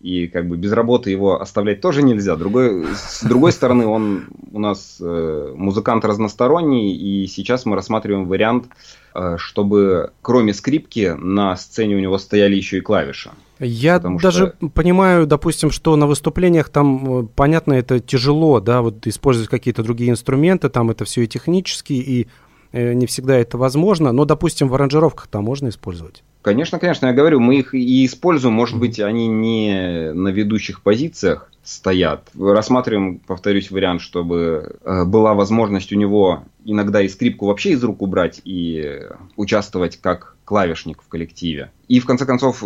и 0.00 0.28
как 0.28 0.48
бы 0.48 0.56
без 0.56 0.72
работы 0.72 1.10
его 1.10 1.40
оставлять 1.40 1.80
тоже 1.80 2.02
нельзя. 2.02 2.36
Другой, 2.36 2.86
с 2.94 3.22
другой 3.22 3.52
стороны, 3.52 3.86
он 3.86 4.28
у 4.50 4.58
нас 4.58 4.96
э, 5.00 5.52
музыкант 5.54 6.04
разносторонний, 6.04 6.94
и 6.96 7.26
сейчас 7.26 7.66
мы 7.66 7.76
рассматриваем 7.76 8.26
вариант, 8.26 8.68
э, 9.14 9.36
чтобы 9.38 10.12
кроме 10.22 10.54
скрипки 10.54 11.14
на 11.18 11.54
сцене 11.56 11.96
у 11.96 12.00
него 12.00 12.16
стояли 12.18 12.54
еще 12.56 12.78
и 12.78 12.80
клавиши. 12.80 13.30
Я 13.58 13.96
Потому 13.96 14.18
даже 14.20 14.54
что- 14.58 14.68
понимаю, 14.70 15.26
допустим, 15.26 15.70
что 15.70 15.94
на 15.96 16.06
выступлениях 16.06 16.70
там, 16.70 17.20
э, 17.24 17.26
понятно, 17.36 17.74
это 17.74 18.00
тяжело, 18.00 18.60
да, 18.60 18.80
вот 18.80 19.06
использовать 19.06 19.50
какие-то 19.50 19.82
другие 19.82 20.10
инструменты, 20.10 20.70
там 20.70 20.90
это 20.90 21.04
все 21.04 21.22
и 21.22 21.26
технически, 21.26 21.92
и 21.92 22.26
не 22.72 23.06
всегда 23.06 23.36
это 23.36 23.58
возможно, 23.58 24.12
но, 24.12 24.24
допустим, 24.24 24.68
в 24.68 24.74
аранжировках 24.74 25.26
там 25.26 25.44
можно 25.44 25.68
использовать. 25.68 26.22
Конечно, 26.42 26.78
конечно, 26.78 27.06
я 27.06 27.12
говорю, 27.12 27.38
мы 27.38 27.58
их 27.58 27.74
и 27.74 28.06
используем, 28.06 28.54
может 28.54 28.78
быть, 28.78 28.98
они 28.98 29.26
не 29.26 30.12
на 30.14 30.28
ведущих 30.28 30.82
позициях 30.82 31.50
стоят. 31.62 32.30
Рассматриваем, 32.38 33.18
повторюсь, 33.18 33.70
вариант, 33.70 34.00
чтобы 34.00 34.76
э, 34.82 35.04
была 35.04 35.34
возможность 35.34 35.92
у 35.92 35.96
него 35.96 36.44
иногда 36.64 37.02
и 37.02 37.08
скрипку 37.08 37.46
вообще 37.46 37.72
из 37.72 37.84
рук 37.84 38.00
убрать 38.00 38.40
и 38.44 39.02
участвовать 39.36 39.98
как 39.98 40.36
клавишник 40.44 41.02
в 41.02 41.08
коллективе. 41.08 41.70
И 41.88 42.00
в 42.00 42.06
конце 42.06 42.24
концов, 42.24 42.64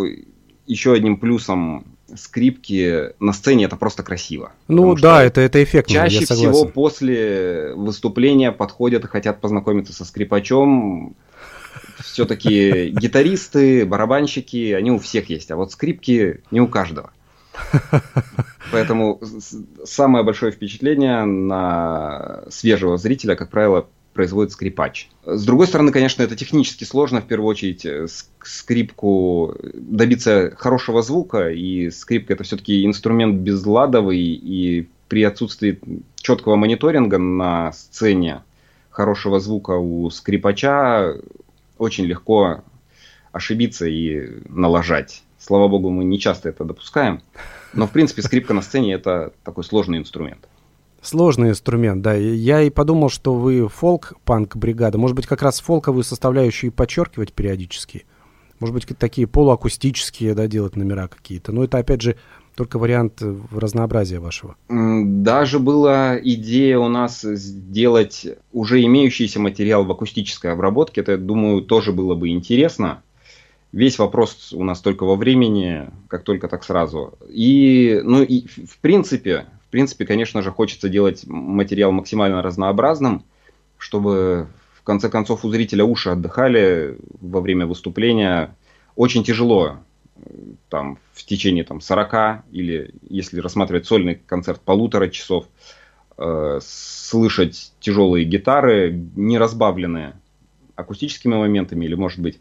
еще 0.66 0.92
одним 0.92 1.16
плюсом 1.16 1.84
скрипки 2.16 3.12
на 3.20 3.32
сцене 3.32 3.64
это 3.64 3.76
просто 3.76 4.02
красиво. 4.02 4.52
Ну 4.68 4.94
да, 4.94 5.22
это, 5.22 5.40
это 5.40 5.62
эффектно, 5.62 5.94
Чаще 5.94 6.20
я 6.20 6.26
согласен. 6.26 6.52
всего 6.52 6.68
после 6.68 7.72
выступления 7.74 8.52
подходят 8.52 9.04
и 9.04 9.08
хотят 9.08 9.40
познакомиться 9.40 9.92
со 9.92 10.04
скрипачом. 10.04 11.16
Все-таки 11.98 12.90
гитаристы, 12.96 13.84
барабанщики, 13.86 14.72
они 14.72 14.90
у 14.90 14.98
всех 14.98 15.28
есть, 15.30 15.50
а 15.50 15.56
вот 15.56 15.72
скрипки 15.72 16.42
не 16.50 16.60
у 16.60 16.68
каждого. 16.68 17.10
Поэтому 18.72 19.20
самое 19.84 20.24
большое 20.24 20.52
впечатление 20.52 21.24
на 21.24 22.42
свежего 22.50 22.96
зрителя, 22.96 23.36
как 23.36 23.50
правило, 23.50 23.86
производит 24.14 24.52
скрипач. 24.52 25.10
С 25.26 25.44
другой 25.44 25.66
стороны, 25.66 25.92
конечно, 25.92 26.22
это 26.22 26.36
технически 26.36 26.84
сложно, 26.84 27.20
в 27.20 27.26
первую 27.26 27.48
очередь, 27.48 27.84
э, 27.84 28.04
ск- 28.04 28.26
скрипку 28.42 29.56
добиться 29.74 30.54
хорошего 30.56 31.02
звука, 31.02 31.50
и 31.50 31.90
скрипка 31.90 32.32
это 32.32 32.44
все-таки 32.44 32.86
инструмент 32.86 33.40
безладовый, 33.40 34.18
и 34.18 34.88
при 35.08 35.24
отсутствии 35.24 35.78
четкого 36.16 36.56
мониторинга 36.56 37.18
на 37.18 37.72
сцене 37.72 38.42
хорошего 38.90 39.40
звука 39.40 39.72
у 39.72 40.08
скрипача 40.10 41.16
очень 41.76 42.04
легко 42.04 42.62
ошибиться 43.32 43.86
и 43.86 44.40
налажать. 44.48 45.22
Слава 45.38 45.68
богу, 45.68 45.90
мы 45.90 46.04
не 46.04 46.18
часто 46.18 46.48
это 46.48 46.64
допускаем. 46.64 47.20
Но, 47.74 47.86
в 47.86 47.90
принципе, 47.90 48.22
скрипка 48.22 48.54
на 48.54 48.62
сцене 48.62 48.94
это 48.94 49.32
такой 49.42 49.64
сложный 49.64 49.98
инструмент. 49.98 50.48
Сложный 51.04 51.50
инструмент, 51.50 52.00
да. 52.00 52.14
Я 52.14 52.62
и 52.62 52.70
подумал, 52.70 53.10
что 53.10 53.34
вы 53.34 53.68
фолк-панк-бригада. 53.68 54.96
Может 54.96 55.14
быть, 55.14 55.26
как 55.26 55.42
раз 55.42 55.60
фолковую 55.60 56.02
составляющую 56.02 56.70
и 56.70 56.74
подчеркивать 56.74 57.34
периодически. 57.34 58.06
Может 58.58 58.74
быть, 58.74 58.86
такие 58.98 59.26
полуакустические, 59.26 60.32
да, 60.32 60.46
делать 60.46 60.76
номера 60.76 61.08
какие-то. 61.08 61.52
Но 61.52 61.62
это, 61.62 61.76
опять 61.76 62.00
же, 62.00 62.16
только 62.54 62.78
вариант 62.78 63.20
э, 63.20 63.36
разнообразия 63.52 64.18
вашего. 64.18 64.56
Даже 64.70 65.58
была 65.58 66.18
идея 66.18 66.78
у 66.78 66.88
нас 66.88 67.20
сделать 67.20 68.26
уже 68.54 68.82
имеющийся 68.82 69.40
материал 69.40 69.84
в 69.84 69.90
акустической 69.90 70.52
обработке. 70.52 71.02
Это, 71.02 71.18
думаю, 71.18 71.60
тоже 71.60 71.92
было 71.92 72.14
бы 72.14 72.30
интересно. 72.30 73.02
Весь 73.72 73.98
вопрос 73.98 74.54
у 74.54 74.64
нас 74.64 74.80
только 74.80 75.04
во 75.04 75.16
времени, 75.16 75.90
как 76.08 76.22
только 76.22 76.48
так 76.48 76.64
сразу. 76.64 77.12
И, 77.28 78.00
ну, 78.02 78.22
и 78.22 78.46
в 78.46 78.78
принципе, 78.78 79.46
принципе, 79.74 80.06
конечно 80.06 80.40
же, 80.40 80.52
хочется 80.52 80.88
делать 80.88 81.24
материал 81.26 81.90
максимально 81.90 82.42
разнообразным, 82.42 83.24
чтобы 83.76 84.46
в 84.72 84.84
конце 84.84 85.08
концов 85.08 85.44
у 85.44 85.50
зрителя 85.50 85.84
уши 85.84 86.10
отдыхали 86.10 86.96
во 87.20 87.40
время 87.40 87.66
выступления. 87.66 88.54
Очень 88.94 89.24
тяжело 89.24 89.78
там 90.68 90.98
в 91.12 91.24
течение 91.24 91.64
там 91.64 91.80
40 91.80 92.44
или 92.52 92.94
если 93.10 93.40
рассматривать 93.40 93.84
сольный 93.84 94.14
концерт 94.14 94.60
полутора 94.60 95.08
часов 95.08 95.46
э, 96.18 96.60
слышать 96.62 97.72
тяжелые 97.80 98.24
гитары, 98.24 98.92
не 99.16 99.38
разбавленные 99.38 100.12
акустическими 100.76 101.34
моментами 101.34 101.84
или 101.84 101.94
может 101.94 102.20
быть 102.20 102.38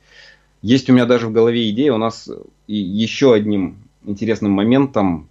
есть 0.62 0.88
у 0.88 0.94
меня 0.94 1.08
даже 1.08 1.26
в 1.26 1.32
голове 1.32 1.68
идея 1.72 1.94
у 1.94 1.98
нас 1.98 2.30
еще 2.68 3.34
одним 3.34 3.80
интересным 4.06 4.52
моментом 4.52 5.30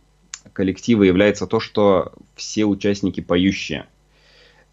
коллектива 0.53 1.03
является 1.03 1.47
то, 1.47 1.61
что 1.61 2.13
все 2.35 2.65
участники 2.65 3.21
поющие. 3.21 3.87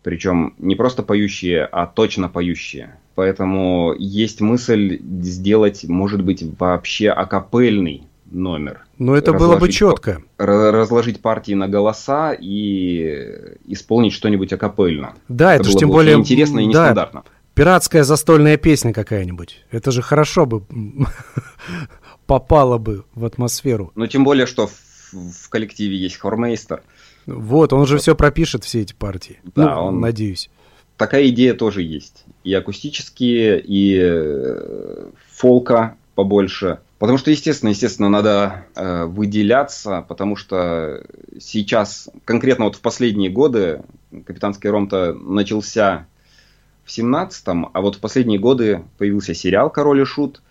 Причем 0.03 0.53
не 0.57 0.75
просто 0.75 1.03
поющие, 1.03 1.65
а 1.65 1.85
точно 1.85 2.29
поющие. 2.29 2.97
Поэтому 3.15 3.93
есть 3.97 4.39
мысль 4.39 4.99
сделать, 5.01 5.83
может 5.83 6.23
быть, 6.23 6.43
вообще 6.57 7.09
акапельный 7.09 8.03
номер. 8.31 8.85
Но 8.97 9.15
это 9.15 9.33
было 9.33 9.57
бы 9.57 9.67
Разложить 9.67 9.75
четко. 9.75 10.21
Разложить 10.37 11.21
партии 11.21 11.53
на 11.53 11.67
голоса 11.67 12.33
и 12.33 13.57
исполнить 13.65 14.13
что-нибудь 14.13 14.53
акапельно. 14.53 15.15
Да, 15.27 15.55
это, 15.55 15.63
было 15.63 15.71
же 15.71 15.77
тем 15.77 15.89
более... 15.89 16.15
интересно 16.15 16.59
и 16.59 16.63
да, 16.63 16.69
нестандартно. 16.69 17.23
пиратская 17.53 18.03
застольная 18.03 18.57
песня 18.57 18.93
какая-нибудь. 18.93 19.65
Это 19.71 19.91
же 19.91 20.01
хорошо 20.01 20.45
бы 20.45 20.63
попало 22.25 22.77
бы 22.77 23.03
в 23.15 23.25
атмосферу. 23.25 23.91
Но 23.95 24.07
тем 24.07 24.23
более, 24.23 24.45
что 24.45 24.67
в, 24.67 24.73
в 25.11 25.49
коллективе 25.49 25.97
есть 25.97 26.17
хормейстер. 26.17 26.81
Вот, 27.25 27.73
он 27.73 27.85
же 27.85 27.97
все 27.97 28.15
пропишет, 28.15 28.63
все 28.63 28.81
эти 28.81 28.93
партии. 28.93 29.39
Да, 29.55 29.75
Ну, 29.75 29.81
он- 29.85 29.99
Надеюсь. 29.99 30.49
Такая 30.97 31.27
идея 31.29 31.53
тоже 31.53 31.81
есть. 31.81 32.25
И 32.43 32.53
акустические, 32.53 33.61
и 33.61 33.97
э, 34.01 35.09
фолка 35.31 35.95
побольше. 36.15 36.79
Потому 36.97 37.17
что, 37.17 37.31
естественно, 37.31 37.69
естественно, 37.69 38.09
надо 38.09 38.65
э, 38.75 39.05
выделяться, 39.05 40.03
потому 40.09 40.35
что 40.35 41.05
сейчас, 41.39 42.09
конкретно 42.25 42.65
вот 42.65 42.75
в 42.75 42.81
последние 42.81 43.29
годы, 43.29 43.83
капитанский 44.25 44.69
ром-то 44.69 45.13
начался 45.13 46.07
в 46.83 46.89
17-м, 46.89 47.69
а 47.71 47.81
вот 47.81 47.95
в 47.95 47.99
последние 47.99 48.39
годы 48.39 48.83
появился 48.97 49.33
сериал 49.33 49.69
«Король 49.69 50.01
и 50.01 50.05
Шут», 50.05 50.41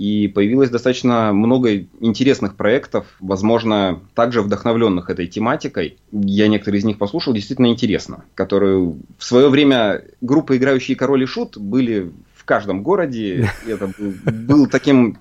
и 0.00 0.28
появилось 0.28 0.70
достаточно 0.70 1.30
много 1.34 1.76
интересных 2.00 2.56
проектов, 2.56 3.04
возможно, 3.20 4.00
также 4.14 4.40
вдохновленных 4.40 5.10
этой 5.10 5.26
тематикой. 5.26 5.98
Я 6.10 6.48
некоторые 6.48 6.78
из 6.78 6.84
них 6.86 6.96
послушал, 6.96 7.34
действительно 7.34 7.66
интересно. 7.66 8.24
Которые 8.34 8.94
в 9.18 9.22
свое 9.22 9.50
время 9.50 10.02
группы, 10.22 10.56
играющие 10.56 10.96
Король 10.96 11.24
и 11.24 11.26
Шут, 11.26 11.58
были 11.58 12.10
в 12.34 12.46
каждом 12.46 12.82
городе. 12.82 13.46
И 13.66 13.70
Это 13.70 13.88
был, 13.88 14.14
был 14.24 14.66
таким 14.68 15.18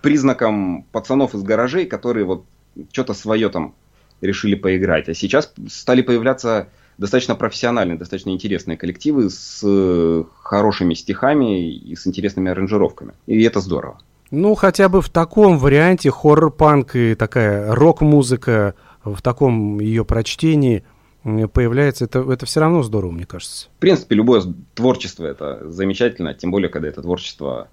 признаком 0.00 0.86
пацанов 0.90 1.34
из 1.34 1.42
гаражей, 1.42 1.84
которые 1.84 2.24
вот 2.24 2.46
что-то 2.92 3.12
свое 3.12 3.50
там 3.50 3.74
решили 4.22 4.54
поиграть. 4.54 5.10
А 5.10 5.14
сейчас 5.14 5.52
стали 5.68 6.00
появляться 6.00 6.68
достаточно 6.96 7.34
профессиональные, 7.34 7.98
достаточно 7.98 8.30
интересные 8.30 8.78
коллективы 8.78 9.28
с 9.28 9.60
э, 9.62 10.24
хорошими 10.40 10.94
стихами 10.94 11.70
и 11.70 11.94
с 11.94 12.06
интересными 12.06 12.50
аранжировками. 12.50 13.12
И 13.26 13.42
это 13.42 13.60
здорово. 13.60 14.00
Ну, 14.30 14.54
хотя 14.54 14.88
бы 14.88 15.00
в 15.02 15.08
таком 15.08 15.58
варианте 15.58 16.10
хоррор-панк 16.10 16.96
и 16.96 17.14
такая 17.14 17.74
рок-музыка 17.74 18.74
в 19.04 19.20
таком 19.22 19.80
ее 19.80 20.04
прочтении 20.04 20.84
появляется. 21.22 22.04
Это, 22.04 22.20
это 22.30 22.46
все 22.46 22.60
равно 22.60 22.82
здорово, 22.82 23.12
мне 23.12 23.26
кажется. 23.26 23.68
В 23.76 23.80
принципе, 23.80 24.14
любое 24.14 24.42
творчество 24.74 25.26
это 25.26 25.70
замечательно, 25.70 26.34
тем 26.34 26.50
более, 26.50 26.68
когда 26.68 26.88
это 26.88 27.02
творчество 27.02 27.68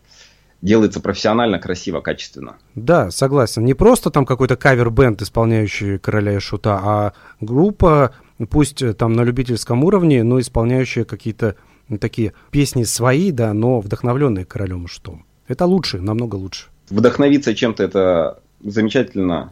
делается 0.61 0.99
профессионально, 0.99 1.59
красиво, 1.59 2.01
качественно. 2.01 2.57
Да, 2.75 3.11
согласен. 3.11 3.65
Не 3.65 3.73
просто 3.73 4.11
там 4.11 4.25
какой-то 4.25 4.55
кавер-бенд, 4.55 5.21
исполняющий 5.21 5.97
короля 5.97 6.35
и 6.35 6.39
шута, 6.39 6.79
а 6.83 7.13
группа, 7.39 8.13
пусть 8.49 8.81
э, 8.81 8.93
там 8.93 9.13
на 9.13 9.21
любительском 9.21 9.83
уровне, 9.83 10.23
но 10.23 10.39
исполняющая 10.39 11.03
какие-то 11.03 11.55
такие 11.99 12.33
песни 12.51 12.83
свои, 12.83 13.31
да, 13.31 13.53
но 13.53 13.79
вдохновленные 13.79 14.45
королем 14.45 14.85
и 14.85 14.87
шутом. 14.87 15.25
Это 15.51 15.65
лучше, 15.65 15.99
намного 15.99 16.35
лучше. 16.35 16.67
Вдохновиться 16.89 17.53
чем-то 17.53 17.83
это 17.83 18.39
замечательно, 18.63 19.51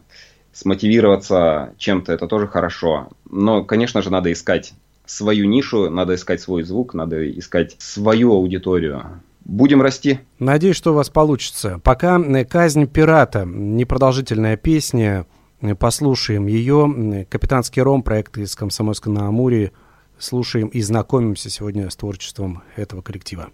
смотивироваться 0.50 1.74
чем-то 1.76 2.12
это 2.12 2.26
тоже 2.26 2.46
хорошо. 2.46 3.08
Но, 3.30 3.64
конечно 3.64 4.00
же, 4.00 4.10
надо 4.10 4.32
искать 4.32 4.72
свою 5.04 5.44
нишу, 5.46 5.90
надо 5.90 6.14
искать 6.14 6.40
свой 6.40 6.62
звук, 6.62 6.94
надо 6.94 7.30
искать 7.38 7.76
свою 7.78 8.32
аудиторию. 8.32 9.20
Будем 9.44 9.82
расти. 9.82 10.20
Надеюсь, 10.38 10.76
что 10.76 10.92
у 10.92 10.94
вас 10.94 11.10
получится. 11.10 11.78
Пока 11.84 12.18
э, 12.18 12.44
«Казнь 12.46 12.86
пирата»— 12.86 13.44
непродолжительная 13.46 14.56
песня. 14.56 15.26
Э, 15.60 15.74
Послушаем 15.74 16.46
ее. 16.46 16.84
М, 16.84 17.26
«Капитанский 17.26 17.82
ром», 17.82 18.02
проект 18.02 18.38
из 18.38 18.54
Комсомольска 18.54 19.10
на 19.10 19.26
Амуре. 19.26 19.72
Слушаем 20.18 20.68
и 20.68 20.80
знакомимся 20.80 21.50
сегодня 21.50 21.90
с 21.90 21.96
творчеством 21.96 22.62
этого 22.76 23.02
коллектива. 23.02 23.50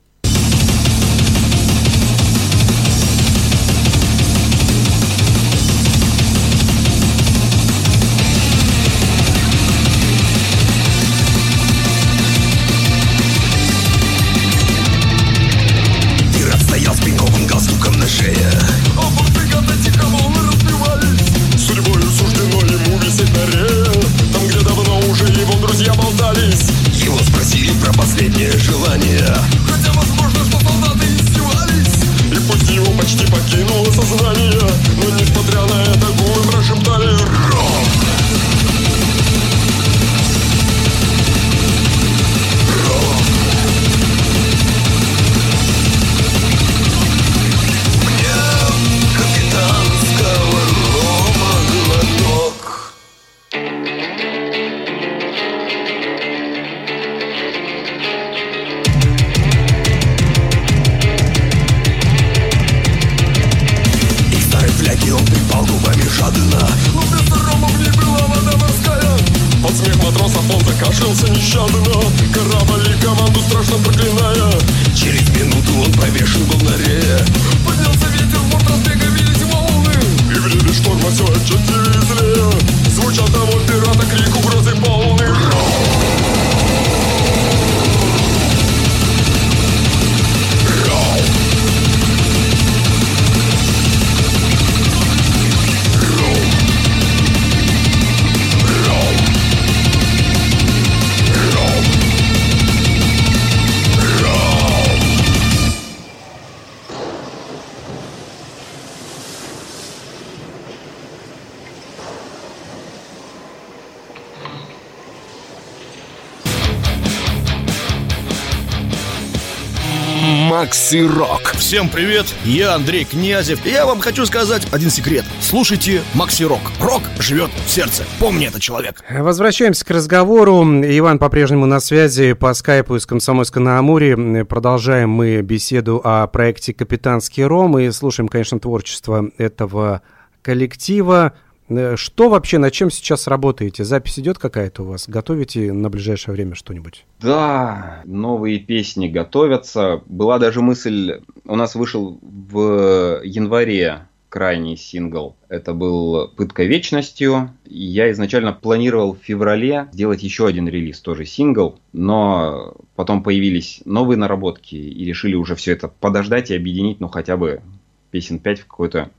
Макси 120.67 121.07
Рок. 121.07 121.53
Всем 121.53 121.89
привет, 121.89 122.27
я 122.45 122.75
Андрей 122.75 123.05
Князев. 123.05 123.65
И 123.65 123.71
я 123.71 123.87
вам 123.87 124.01
хочу 124.01 124.27
сказать 124.27 124.67
один 124.73 124.91
секрет. 124.91 125.25
Слушайте 125.41 126.03
Макси 126.13 126.43
Рок. 126.43 126.59
Рок 126.81 127.03
живет 127.21 127.51
в 127.67 127.71
сердце. 127.71 128.03
Помни 128.19 128.49
это, 128.49 128.59
человек. 128.59 128.97
Возвращаемся 129.09 129.85
к 129.85 129.91
разговору. 129.91 130.65
Иван 130.65 131.21
по-прежнему 131.21 131.67
на 131.67 131.79
связи 131.79 132.33
по 132.33 132.53
скайпу 132.53 132.97
из 132.97 133.07
Комсомольска 133.07 133.61
на 133.61 133.79
Амуре. 133.79 134.45
Продолжаем 134.45 135.09
мы 135.11 135.41
беседу 135.41 136.01
о 136.03 136.27
проекте 136.27 136.75
«Капитанский 136.75 137.45
ром» 137.45 137.79
и 137.79 137.89
слушаем, 137.93 138.27
конечно, 138.27 138.59
творчество 138.59 139.31
этого 139.39 140.03
коллектива. 140.43 141.35
Э, 141.69 141.97
Что 141.97 142.29
вообще, 142.29 142.59
над 142.59 142.73
чем 142.73 142.91
сейчас 142.91 143.27
работаете? 143.27 143.85
Запись 143.85 144.19
идет 144.19 144.39
какая-то 144.39 144.83
у 144.83 144.87
вас? 144.87 145.09
Готовите 145.09 145.73
на 145.73 145.91
ближайшее 145.91 146.35
время 146.35 146.55
что-нибудь? 146.55 147.05
Да, 147.21 148.03
новые 148.05 148.59
песни 148.59 149.09
готовятся. 149.09 150.03
Была 150.07 150.39
даже 150.39 150.63
мысль, 150.63 151.21
у 151.45 151.57
нас 151.57 151.75
вышел 151.75 152.19
в 152.23 153.23
январе 153.25 154.07
крайний 154.29 154.77
сингл. 154.77 155.37
Это 155.49 155.73
был 155.73 156.29
«Пытка 156.29 156.65
вечностью». 156.65 157.51
Я 157.65 158.11
изначально 158.11 158.53
планировал 158.53 159.15
в 159.15 159.25
феврале 159.25 159.89
сделать 159.93 160.23
еще 160.23 160.47
один 160.47 160.69
релиз, 160.69 161.01
тоже 161.01 161.25
сингл, 161.25 161.79
но 161.93 162.75
потом 162.97 163.23
появились 163.23 163.81
новые 163.87 164.19
наработки 164.19 164.75
и 164.75 165.05
решили 165.05 165.35
уже 165.37 165.55
все 165.55 165.73
это 165.73 165.89
подождать 165.89 166.51
и 166.51 166.57
объединить, 166.57 167.01
ну 167.01 167.09
хотя 167.09 167.37
бы 167.37 167.63
песен 168.11 168.39
5 168.39 168.61
в 168.61 168.67
какой-то 168.67 169.11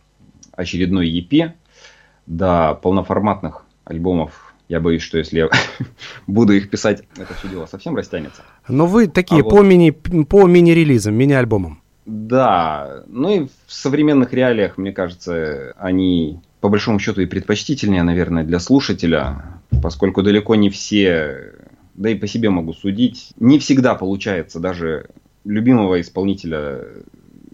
очередной 0.52 1.10
EP. 1.10 1.52
До 2.28 2.78
полноформатных 2.82 3.66
альбомов 3.86 4.54
я 4.70 4.80
боюсь, 4.80 5.02
что 5.02 5.18
если 5.18 5.40
я 5.40 5.50
буду 6.28 6.54
их 6.54 6.70
писать, 6.70 7.04
это 7.18 7.34
все 7.34 7.48
дело 7.48 7.66
совсем 7.66 7.96
растянется. 7.96 8.44
Но 8.68 8.86
вы 8.86 9.08
такие 9.08 9.42
А 9.42 9.44
вот- 9.44 9.50
по, 9.50 9.62
мини, 9.64 9.92
по 9.92 10.46
мини-релизам, 10.46 11.16
мини-альбомам. 11.16 11.82
Да, 12.06 13.04
ну 13.08 13.30
и 13.44 13.48
в 13.48 13.74
современных 13.74 14.34
реалиях, 14.34 14.78
мне 14.78 14.94
кажется, 14.94 15.74
они 15.78 16.40
по 16.62 16.70
большому 16.70 17.00
счету 17.00 17.22
и 17.22 17.26
предпочтительнее, 17.26 18.04
наверное, 18.04 18.44
для 18.44 18.60
слушателя, 18.60 19.44
поскольку 19.82 20.24
далеко 20.24 20.56
не 20.56 20.70
все, 20.70 21.54
да 21.96 22.10
и 22.10 22.16
по 22.16 22.28
себе 22.28 22.50
могу 22.50 22.74
судить, 22.74 23.32
не 23.40 23.60
всегда 23.60 23.96
получается 23.96 24.60
даже 24.60 25.08
любимого 25.44 26.00
исполнителя 26.00 26.86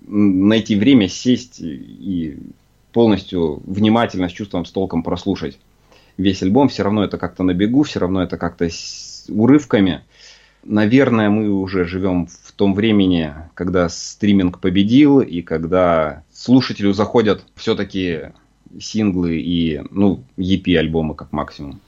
найти 0.06 0.76
время 0.76 1.08
сесть 1.08 1.60
и 1.60 2.38
полностью 2.94 3.62
внимательно, 3.66 4.30
с 4.30 4.32
чувством, 4.32 4.66
с 4.66 4.72
толком 4.72 5.04
прослушать 5.04 5.60
весь 6.18 6.41
альбом. 6.44 6.70
Все 6.70 6.84
равно 6.84 7.04
это 7.04 7.18
как-то 7.18 7.44
на 7.44 7.54
бегу, 7.54 7.84
все 7.84 8.00
равно 8.00 8.24
это 8.24 8.38
как-то 8.38 8.70
с 8.70 9.26
урывками. 9.30 10.02
Наверное, 10.64 11.30
мы 11.30 11.50
уже 11.50 11.84
живем 11.84 12.28
в 12.28 12.52
том 12.54 12.74
времени, 12.74 13.34
когда 13.54 13.89
стриминг 13.89 14.60
победил, 14.60 15.20
и 15.20 15.41
когда 15.41 16.24
слушателю 16.32 16.94
заходят 16.94 17.44
все-таки 17.56 18.32
синглы 18.80 19.38
и, 19.38 19.82
ну, 19.91 20.24
EP-альбомы 20.38 21.16
как 21.16 21.32
максимум. 21.34 21.82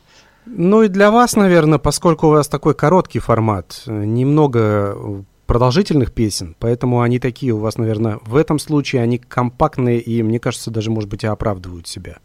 Ну 0.46 0.84
и 0.84 0.90
для 0.90 1.10
вас, 1.10 1.36
наверное, 1.36 1.80
поскольку 1.80 2.28
у 2.28 2.32
вас 2.32 2.48
такой 2.48 2.76
короткий 2.76 3.20
формат, 3.20 3.84
немного 3.88 5.26
продолжительных 5.46 6.12
песен, 6.12 6.56
поэтому 6.60 7.02
они 7.02 7.20
такие 7.20 7.54
у 7.54 7.60
вас, 7.60 7.78
наверное, 7.78 8.20
в 8.26 8.36
этом 8.36 8.60
случае 8.60 9.02
они 9.02 9.18
компактные 9.18 10.00
и, 10.00 10.24
мне 10.24 10.40
кажется, 10.40 10.72
даже, 10.72 10.92
может 10.92 11.10
быть, 11.10 11.24
и 11.24 11.28
оправдывают 11.28 11.88
себя. 11.88 12.18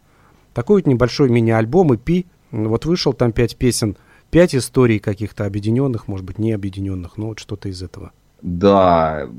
Такой 0.53 0.81
вот 0.81 0.87
небольшой 0.87 1.29
мини-альбом 1.29 1.93
EP, 1.93 2.25
вот 2.51 2.85
вышел 2.85 3.13
там 3.13 3.31
пять 3.31 3.55
песен, 3.55 3.95
пять 4.29 4.55
историй 4.55 4.99
каких-то 4.99 5.45
объединенных, 5.45 6.07
может 6.07 6.25
быть, 6.25 6.39
не 6.39 6.51
объединенных, 6.51 7.17
но 7.17 7.27
вот 7.27 7.39
что-то 7.39 7.69
из 7.69 7.81
этого. 7.81 8.11
Да, 8.41 9.29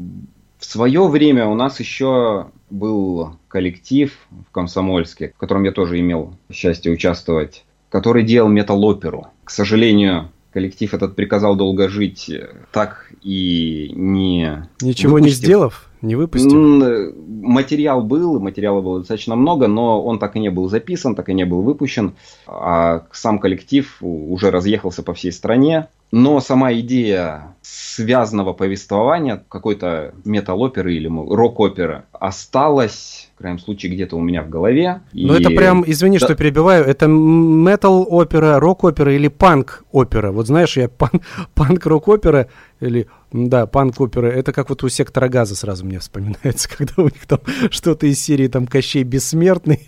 в 0.59 0.65
свое 0.65 1.09
время 1.09 1.47
у 1.47 1.55
нас 1.55 1.81
еще 1.81 2.47
был 2.71 3.37
коллектив 3.49 4.17
в 4.31 4.51
Комсомольске, 4.53 5.33
в 5.35 5.39
котором 5.39 5.65
я 5.65 5.73
тоже 5.73 5.99
имел 5.99 6.37
счастье 6.51 6.93
участвовать, 6.93 7.65
который 7.91 8.23
делал 8.23 8.49
метал-оперу. 8.49 9.27
К 9.45 9.51
сожалению, 9.51 10.31
коллектив 10.53 10.95
этот 10.95 11.17
приказал 11.17 11.57
долго 11.57 11.89
жить, 11.89 12.31
так 12.71 13.12
и 13.23 13.93
не... 13.95 14.69
Ничего 14.81 15.19
не 15.19 15.25
выпустив. 15.27 15.45
сделав, 15.45 15.91
не 16.03 16.17
выпустив. 16.17 16.53
М, 16.53 16.83
э, 16.83 17.13
Материал 17.43 18.03
был, 18.03 18.39
материала 18.41 18.81
было 18.81 18.99
достаточно 19.01 19.35
много, 19.37 19.67
но 19.67 20.03
он 20.03 20.19
так 20.19 20.37
и 20.37 20.41
не 20.41 20.49
был 20.49 20.69
записан, 20.69 21.15
так 21.15 21.29
и 21.29 21.35
не 21.35 21.45
был 21.45 21.63
выпущен. 21.63 22.15
А 22.47 23.07
сам 23.11 23.39
коллектив 23.39 23.97
уже 24.01 24.51
разъехался 24.51 25.03
по 25.03 25.13
всей 25.13 25.33
стране. 25.33 25.89
Но 26.13 26.41
сама 26.41 26.75
идея 26.75 27.55
связанного 27.63 28.53
повествования, 28.53 29.43
какой-то 29.49 30.13
метал-оперы 30.25 30.95
или 30.95 31.07
рок-оперы, 31.09 32.03
осталась, 32.13 33.31
в 33.35 33.39
крайнем 33.39 33.59
случае, 33.59 33.93
где-то 33.93 34.17
у 34.17 34.21
меня 34.21 34.43
в 34.43 34.49
голове. 34.51 35.01
Но 35.13 35.37
И- 35.37 35.41
это 35.41 35.49
прям, 35.51 35.83
извини, 35.87 36.19
Да. 36.19 36.27
что 36.27 36.35
перебиваю, 36.35 36.85
это 36.85 37.07
метал-опера, 37.07 38.61
рок-опера 38.61 39.15
или 39.15 39.29
панк-опера? 39.29 40.33
Вот 40.33 40.47
знаешь, 40.47 40.77
я 40.77 40.89
пан- 40.89 41.23
панк-рок-опера 41.55 42.49
или, 42.81 43.07
да, 43.33 43.67
панк-опера, 43.67 44.27
это 44.27 44.53
как 44.53 44.69
вот 44.71 44.83
у 44.83 44.89
Сектора 44.89 45.29
Газа 45.29 45.55
сразу 45.55 45.87
мне 45.87 45.99
вспоминается, 45.99 46.69
когда 46.77 46.95
у 46.99 47.05
них 47.05 47.27
там 47.27 47.39
что-то 47.71 48.07
из 48.07 48.23
серии 48.23 48.49
там 48.49 48.67
Кощей 48.67 49.05
Бессмертный 49.05 49.81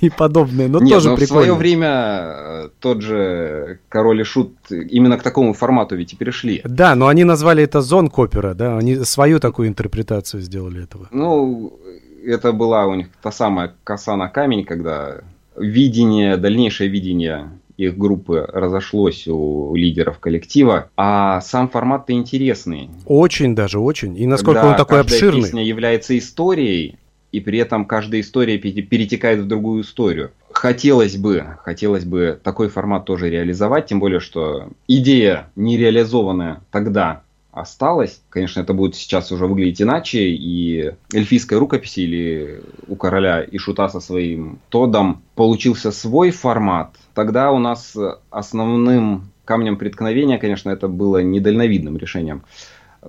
и 0.00 0.10
подобное, 0.10 0.68
но 0.68 0.80
Нет, 0.80 0.94
тоже 0.94 1.10
но 1.10 1.16
в 1.16 1.18
прикольно. 1.18 1.42
свое 1.44 1.54
время 1.58 1.88
э, 1.88 2.68
тот 2.80 3.02
же 3.02 3.80
Король 3.88 4.20
и 4.22 4.24
Шут 4.24 4.54
именно 4.70 5.18
к 5.18 5.22
такому 5.22 5.52
формату 5.52 5.67
ведь 5.96 6.12
и 6.12 6.16
перешли. 6.16 6.60
Да, 6.64 6.94
но 6.94 7.08
они 7.08 7.24
назвали 7.24 7.62
это 7.62 7.80
зон-копера, 7.80 8.54
да, 8.54 8.78
они 8.78 8.96
свою 9.04 9.40
такую 9.40 9.68
интерпретацию 9.68 10.40
сделали 10.42 10.82
этого. 10.84 11.08
Ну, 11.10 11.78
это 12.24 12.52
была 12.52 12.86
у 12.86 12.94
них 12.94 13.08
та 13.22 13.30
самая 13.32 13.74
коса 13.84 14.16
на 14.16 14.28
камень, 14.28 14.64
когда 14.64 15.20
видение, 15.56 16.36
дальнейшее 16.36 16.88
видение 16.88 17.50
их 17.76 17.96
группы 17.96 18.44
разошлось 18.52 19.28
у 19.28 19.74
лидеров 19.76 20.18
коллектива, 20.18 20.90
а 20.96 21.40
сам 21.40 21.68
формат-то 21.68 22.12
интересный. 22.12 22.90
Очень 23.06 23.54
даже, 23.54 23.78
очень. 23.78 24.18
И 24.18 24.26
насколько 24.26 24.60
Когда 24.60 24.70
он 24.72 24.76
такой 24.76 24.98
каждая 24.98 25.16
обширный. 25.18 25.42
песня 25.42 25.64
является 25.64 26.18
историей, 26.18 26.98
и 27.30 27.40
при 27.40 27.58
этом 27.58 27.84
каждая 27.84 28.20
история 28.20 28.58
пере- 28.58 28.82
перетекает 28.82 29.40
в 29.40 29.46
другую 29.46 29.82
историю. 29.82 30.32
Хотелось 30.58 31.16
бы, 31.16 31.56
хотелось 31.62 32.04
бы 32.04 32.36
такой 32.42 32.68
формат 32.68 33.04
тоже 33.04 33.30
реализовать, 33.30 33.86
тем 33.86 34.00
более, 34.00 34.18
что 34.18 34.70
идея 34.88 35.52
нереализованная 35.54 36.62
тогда 36.72 37.22
осталась. 37.52 38.20
Конечно, 38.28 38.62
это 38.62 38.74
будет 38.74 38.96
сейчас 38.96 39.30
уже 39.30 39.46
выглядеть 39.46 39.80
иначе, 39.80 40.18
и 40.18 40.94
эльфийской 41.14 41.58
рукописи 41.58 42.00
или 42.00 42.60
у 42.88 42.96
короля 42.96 43.40
и 43.40 43.56
шута 43.56 43.88
со 43.88 44.00
своим 44.00 44.58
Тодом 44.68 45.22
получился 45.36 45.92
свой 45.92 46.32
формат. 46.32 46.90
Тогда 47.14 47.52
у 47.52 47.60
нас 47.60 47.96
основным 48.30 49.30
камнем 49.44 49.76
преткновения, 49.76 50.38
конечно, 50.38 50.70
это 50.70 50.88
было 50.88 51.22
недальновидным 51.22 51.96
решением 51.98 52.42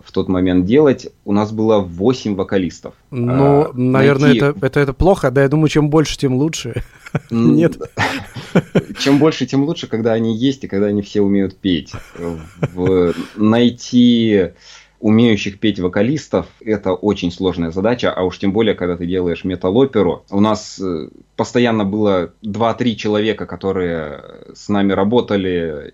в 0.03 0.11
тот 0.11 0.27
момент 0.29 0.65
делать. 0.65 1.07
У 1.25 1.31
нас 1.33 1.51
было 1.51 1.79
8 1.79 2.35
вокалистов. 2.35 2.93
Ну, 3.11 3.31
А, 3.31 3.71
наверное, 3.73 4.29
найти- 4.29 4.45
это, 4.45 4.65
это, 4.65 4.79
это 4.79 4.93
плохо, 4.93 5.31
да, 5.31 5.43
я 5.43 5.49
думаю, 5.49 5.69
чем 5.69 5.89
больше, 5.89 6.17
тем 6.17 6.35
лучше. 6.35 6.83
Нет. 7.31 7.77
Чем 8.99 9.17
больше, 9.19 9.45
тем 9.47 9.63
лучше, 9.63 9.87
когда 9.87 10.13
они 10.13 10.35
есть 10.37 10.63
и 10.63 10.67
когда 10.67 10.87
они 10.87 11.01
все 11.01 11.21
умеют 11.21 11.55
петь. 11.57 11.91
В- 12.73 13.13
Найти 13.35 14.49
умеющих 14.99 15.59
петь 15.59 15.79
вокалистов– 15.79 16.45
это 16.59 16.93
очень 16.93 17.31
сложная 17.31 17.71
задача, 17.71 18.11
а 18.11 18.23
уж 18.23 18.37
тем 18.37 18.51
более, 18.51 18.75
когда 18.75 18.97
ты 18.97 19.05
делаешь 19.07 19.45
метал-оперу. 19.45 20.23
У 20.29 20.41
нас 20.41 20.77
э, 20.79 21.07
постоянно 21.37 21.85
было 21.85 22.33
2-3 22.43 22.95
человека, 22.95 23.45
которые 23.45 24.21
с 24.53 24.67
нами 24.67 24.91
работали, 24.91 25.93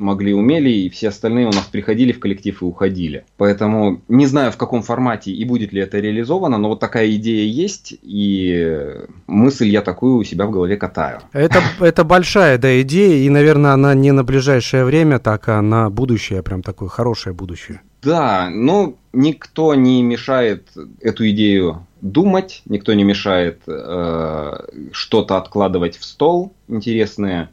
могли, 0.00 0.32
умели, 0.32 0.70
и 0.70 0.88
все 0.88 1.08
остальные 1.08 1.46
у 1.46 1.52
нас 1.52 1.64
приходили 1.70 2.12
в 2.12 2.20
коллектив 2.20 2.60
и 2.60 2.64
уходили. 2.64 3.24
Поэтому 3.36 4.00
не 4.08 4.26
знаю, 4.26 4.50
в 4.50 4.56
каком 4.56 4.82
формате 4.82 5.30
и 5.30 5.44
будет 5.44 5.72
ли 5.72 5.80
это 5.80 5.98
реализовано, 6.00 6.58
но 6.58 6.68
вот 6.68 6.80
такая 6.80 7.10
идея 7.12 7.46
есть, 7.46 7.94
и 8.02 8.86
мысль 9.26 9.68
я 9.68 9.82
такую 9.82 10.16
у 10.16 10.24
себя 10.24 10.46
в 10.46 10.50
голове 10.50 10.76
катаю. 10.76 11.20
Это, 11.32 11.62
это 11.80 12.04
большая 12.04 12.58
да, 12.58 12.80
идея, 12.82 13.24
и, 13.24 13.28
наверное, 13.28 13.72
она 13.72 13.94
не 13.94 14.12
на 14.12 14.24
ближайшее 14.24 14.84
время, 14.84 15.18
так 15.18 15.48
а 15.48 15.60
на 15.60 15.90
будущее, 15.90 16.42
прям 16.42 16.62
такое 16.62 16.88
хорошее 16.88 17.34
будущее. 17.34 17.80
Да, 18.02 18.48
но 18.50 18.94
никто 19.12 19.74
не 19.74 20.02
мешает 20.02 20.68
эту 21.00 21.28
идею 21.30 21.86
думать, 22.00 22.62
никто 22.64 22.94
не 22.94 23.04
мешает 23.04 23.60
э, 23.66 24.58
что-то 24.92 25.36
откладывать 25.36 25.98
в 25.98 26.04
стол, 26.04 26.54
интересные 26.68 27.50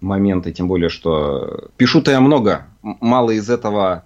моменты, 0.00 0.52
тем 0.52 0.68
более, 0.68 0.88
что 0.88 1.70
пишу-то 1.76 2.10
я 2.10 2.20
много, 2.20 2.66
мало 2.82 3.30
из 3.30 3.48
этого 3.50 4.04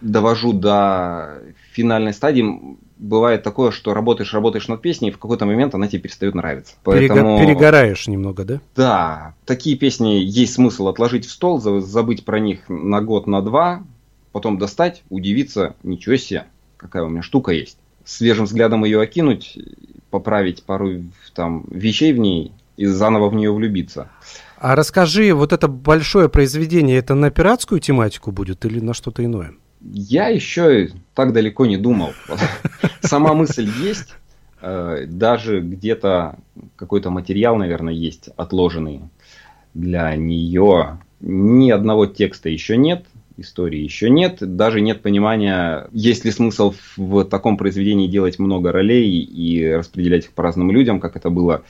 довожу 0.00 0.52
до 0.52 1.42
финальной 1.72 2.12
стадии. 2.12 2.76
Бывает 2.98 3.42
такое, 3.42 3.72
что 3.72 3.94
работаешь, 3.94 4.32
работаешь 4.32 4.68
над 4.68 4.80
песней, 4.80 5.08
и 5.08 5.12
в 5.12 5.18
какой-то 5.18 5.44
момент 5.44 5.74
она 5.74 5.88
тебе 5.88 6.02
перестает 6.02 6.34
нравиться. 6.34 6.74
Поэтому... 6.84 7.38
Перегораешь 7.38 8.06
немного, 8.06 8.44
да? 8.44 8.60
Да, 8.76 9.34
такие 9.44 9.76
песни 9.76 10.20
есть 10.22 10.54
смысл 10.54 10.86
отложить 10.88 11.26
в 11.26 11.30
стол, 11.30 11.60
забыть 11.60 12.24
про 12.24 12.38
них 12.38 12.68
на 12.68 13.00
год, 13.00 13.26
на 13.26 13.42
два, 13.42 13.82
потом 14.30 14.58
достать, 14.58 15.02
удивиться, 15.10 15.74
ничего 15.82 16.16
себе, 16.16 16.46
какая 16.76 17.02
у 17.02 17.08
меня 17.08 17.22
штука 17.22 17.52
есть. 17.52 17.76
Свежим 18.04 18.44
взглядом 18.44 18.84
ее 18.84 19.00
окинуть, 19.00 19.58
поправить 20.10 20.62
пару 20.62 21.02
там, 21.34 21.64
вещей 21.70 22.12
в 22.12 22.18
ней 22.18 22.52
и 22.76 22.86
заново 22.86 23.28
в 23.28 23.34
нее 23.34 23.52
влюбиться. 23.52 24.10
А 24.62 24.76
расскажи, 24.76 25.34
вот 25.34 25.52
это 25.52 25.66
большое 25.66 26.28
произведение, 26.28 26.96
это 26.96 27.16
на 27.16 27.32
пиратскую 27.32 27.80
тематику 27.80 28.30
будет 28.30 28.64
или 28.64 28.78
на 28.78 28.94
что-то 28.94 29.24
иное? 29.24 29.54
Я 29.80 30.28
еще 30.28 30.90
так 31.16 31.32
далеко 31.32 31.66
не 31.66 31.76
думал. 31.76 32.12
Сама 33.00 33.34
мысль 33.34 33.68
есть, 33.80 34.14
э, 34.60 35.06
даже 35.08 35.60
где-то 35.60 36.36
какой-то 36.76 37.10
материал, 37.10 37.56
наверное, 37.56 37.92
есть 37.92 38.28
отложенный 38.36 39.00
для 39.74 40.14
нее. 40.14 41.00
Ни 41.18 41.72
одного 41.72 42.06
текста 42.06 42.48
еще 42.48 42.76
нет, 42.76 43.04
истории 43.38 43.80
еще 43.80 44.10
нет. 44.10 44.36
Даже 44.40 44.80
нет 44.80 45.02
понимания, 45.02 45.88
есть 45.90 46.24
ли 46.24 46.30
смысл 46.30 46.72
в 46.96 47.24
таком 47.24 47.56
произведении 47.56 48.06
делать 48.06 48.38
много 48.38 48.70
ролей 48.70 49.22
и 49.22 49.72
распределять 49.72 50.26
их 50.26 50.30
по 50.30 50.44
разным 50.44 50.70
людям, 50.70 51.00
как 51.00 51.16
это 51.16 51.30
было 51.30 51.64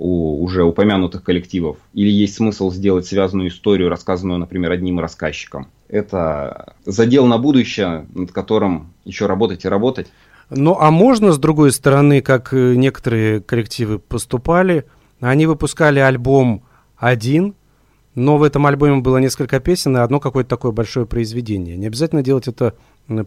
у 0.00 0.42
уже 0.42 0.64
упомянутых 0.64 1.22
коллективов. 1.22 1.76
Или 1.92 2.08
есть 2.08 2.34
смысл 2.34 2.70
сделать 2.70 3.06
связанную 3.06 3.50
историю, 3.50 3.90
рассказанную, 3.90 4.38
например, 4.38 4.72
одним 4.72 4.98
рассказчиком. 4.98 5.68
Это 5.88 6.74
задел 6.86 7.26
на 7.26 7.36
будущее, 7.36 8.06
над 8.14 8.32
которым 8.32 8.94
еще 9.04 9.26
работать 9.26 9.66
и 9.66 9.68
работать. 9.68 10.06
Ну, 10.48 10.74
а 10.80 10.90
можно, 10.90 11.32
с 11.32 11.38
другой 11.38 11.70
стороны, 11.70 12.22
как 12.22 12.54
э, 12.54 12.76
некоторые 12.76 13.42
коллективы 13.42 13.98
поступали, 13.98 14.86
они 15.20 15.46
выпускали 15.46 15.98
альбом 15.98 16.64
один, 16.96 17.54
но 18.14 18.38
в 18.38 18.42
этом 18.42 18.66
альбоме 18.66 19.02
было 19.02 19.18
несколько 19.18 19.60
песен 19.60 19.98
и 19.98 20.00
одно 20.00 20.18
какое-то 20.18 20.48
такое 20.48 20.72
большое 20.72 21.04
произведение. 21.04 21.76
Не 21.76 21.86
обязательно 21.86 22.22
делать 22.22 22.48
это 22.48 22.74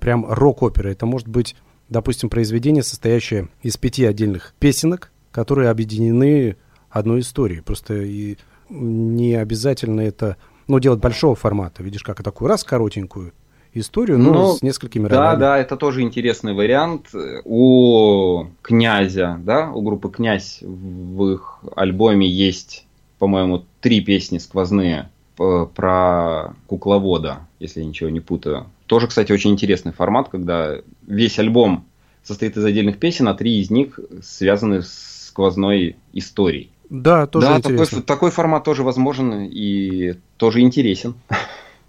прям 0.02 0.26
рок-опера. 0.28 0.90
Это 0.90 1.06
может 1.06 1.28
быть, 1.28 1.56
допустим, 1.88 2.30
произведение, 2.30 2.82
состоящее 2.82 3.50
из 3.62 3.78
пяти 3.78 4.06
отдельных 4.06 4.56
песенок, 4.60 5.12
которые 5.32 5.70
объединены 5.70 6.58
одной 6.94 7.20
историей. 7.20 7.62
Просто 7.62 7.96
и 7.96 8.38
не 8.70 9.36
обязательно 9.36 10.02
это 10.02 10.38
ну, 10.68 10.80
делать 10.80 11.00
большого 11.00 11.36
формата. 11.36 11.84
Видишь, 11.84 12.04
как 12.04 12.24
такую 12.24 12.48
раз 12.48 12.64
коротенькую 12.64 13.34
историю, 13.74 14.20
но 14.20 14.34
ну, 14.34 14.54
с 14.54 14.62
несколькими 14.62 15.08
ролями. 15.08 15.34
Да, 15.34 15.36
да, 15.36 15.58
это 15.58 15.76
тоже 15.76 16.02
интересный 16.02 16.54
вариант. 16.54 17.08
У 17.44 18.46
князя, 18.62 19.40
да, 19.44 19.72
у 19.72 19.82
группы 19.82 20.10
Князь 20.10 20.60
в 20.62 21.30
их 21.32 21.60
альбоме 21.76 22.28
есть 22.30 22.86
по-моему, 23.24 23.64
три 23.80 24.02
песни 24.02 24.38
сквозные 24.38 25.10
про 25.38 26.56
кукловода, 26.68 27.48
если 27.58 27.80
я 27.80 27.86
ничего 27.86 28.10
не 28.10 28.20
путаю. 28.20 28.66
Тоже, 28.86 29.08
кстати, 29.08 29.32
очень 29.32 29.52
интересный 29.52 29.94
формат, 29.94 30.28
когда 30.28 30.76
весь 31.08 31.40
альбом 31.40 31.86
состоит 32.22 32.58
из 32.58 32.66
отдельных 32.66 32.98
песен, 32.98 33.30
а 33.30 33.34
три 33.34 33.62
из 33.62 33.70
них 33.70 33.98
связаны 34.22 34.82
с 34.82 35.28
сквозной 35.30 35.96
историей. 36.12 36.70
Да, 36.94 37.26
тоже 37.26 37.48
да, 37.48 37.58
интересно. 37.58 37.86
Такой, 37.86 38.02
такой 38.04 38.32
формат 38.32 38.64
тоже 38.64 38.84
возможен 38.84 39.50
и 39.52 40.14
тоже 40.38 40.62
интересен. 40.62 41.16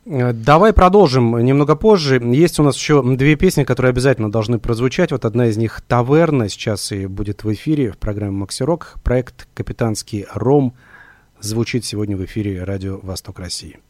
Э, 0.06 0.32
давай 0.32 0.72
продолжим 0.72 1.38
немного 1.44 1.76
позже. 1.76 2.18
Есть 2.24 2.58
у 2.58 2.62
нас 2.62 2.74
еще 2.74 3.02
две 3.02 3.36
песни, 3.36 3.64
которые 3.64 3.90
обязательно 3.90 4.32
должны 4.32 4.58
прозвучать. 4.58 5.12
Вот 5.12 5.26
одна 5.26 5.48
из 5.48 5.58
них 5.58 5.82
«Таверна» 5.82 6.48
сейчас 6.48 6.90
и 6.90 7.04
будет 7.04 7.44
в 7.44 7.52
эфире 7.52 7.92
в 7.92 7.98
программе 7.98 8.32
«Максирок». 8.32 8.94
Проект 9.04 9.46
«Капитанский 9.52 10.24
ром» 10.32 10.72
звучит 11.38 11.84
сегодня 11.84 12.16
в 12.16 12.24
эфире 12.24 12.64
радио 12.64 12.98
«Восток 13.02 13.38
России». 13.38 13.80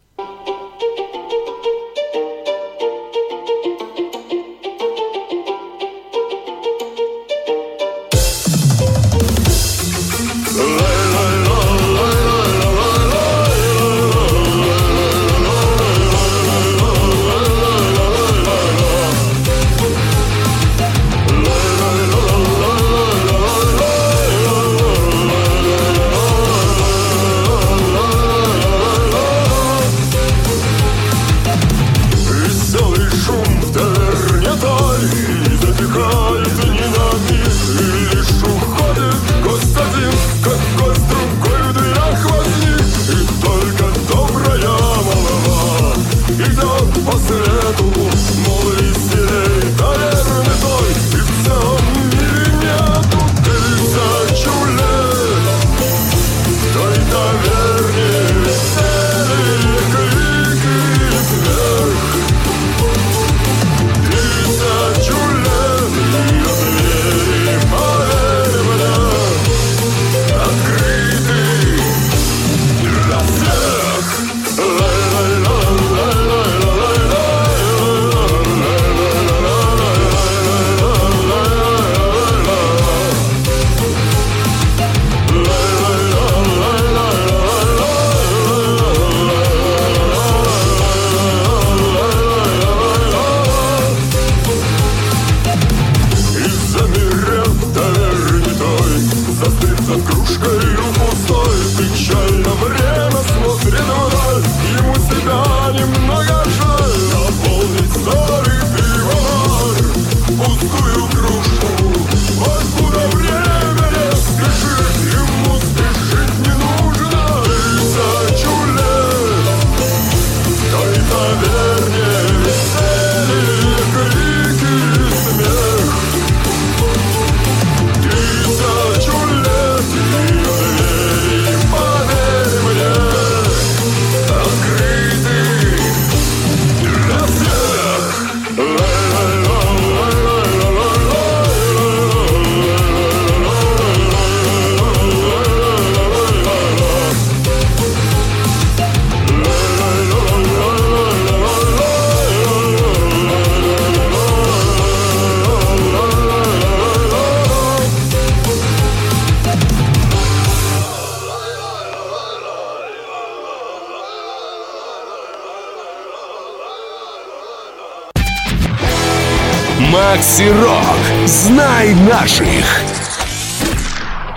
Макси 170.14 170.48
Рок. 170.48 171.26
Знай 171.26 171.92
наших. 172.08 172.64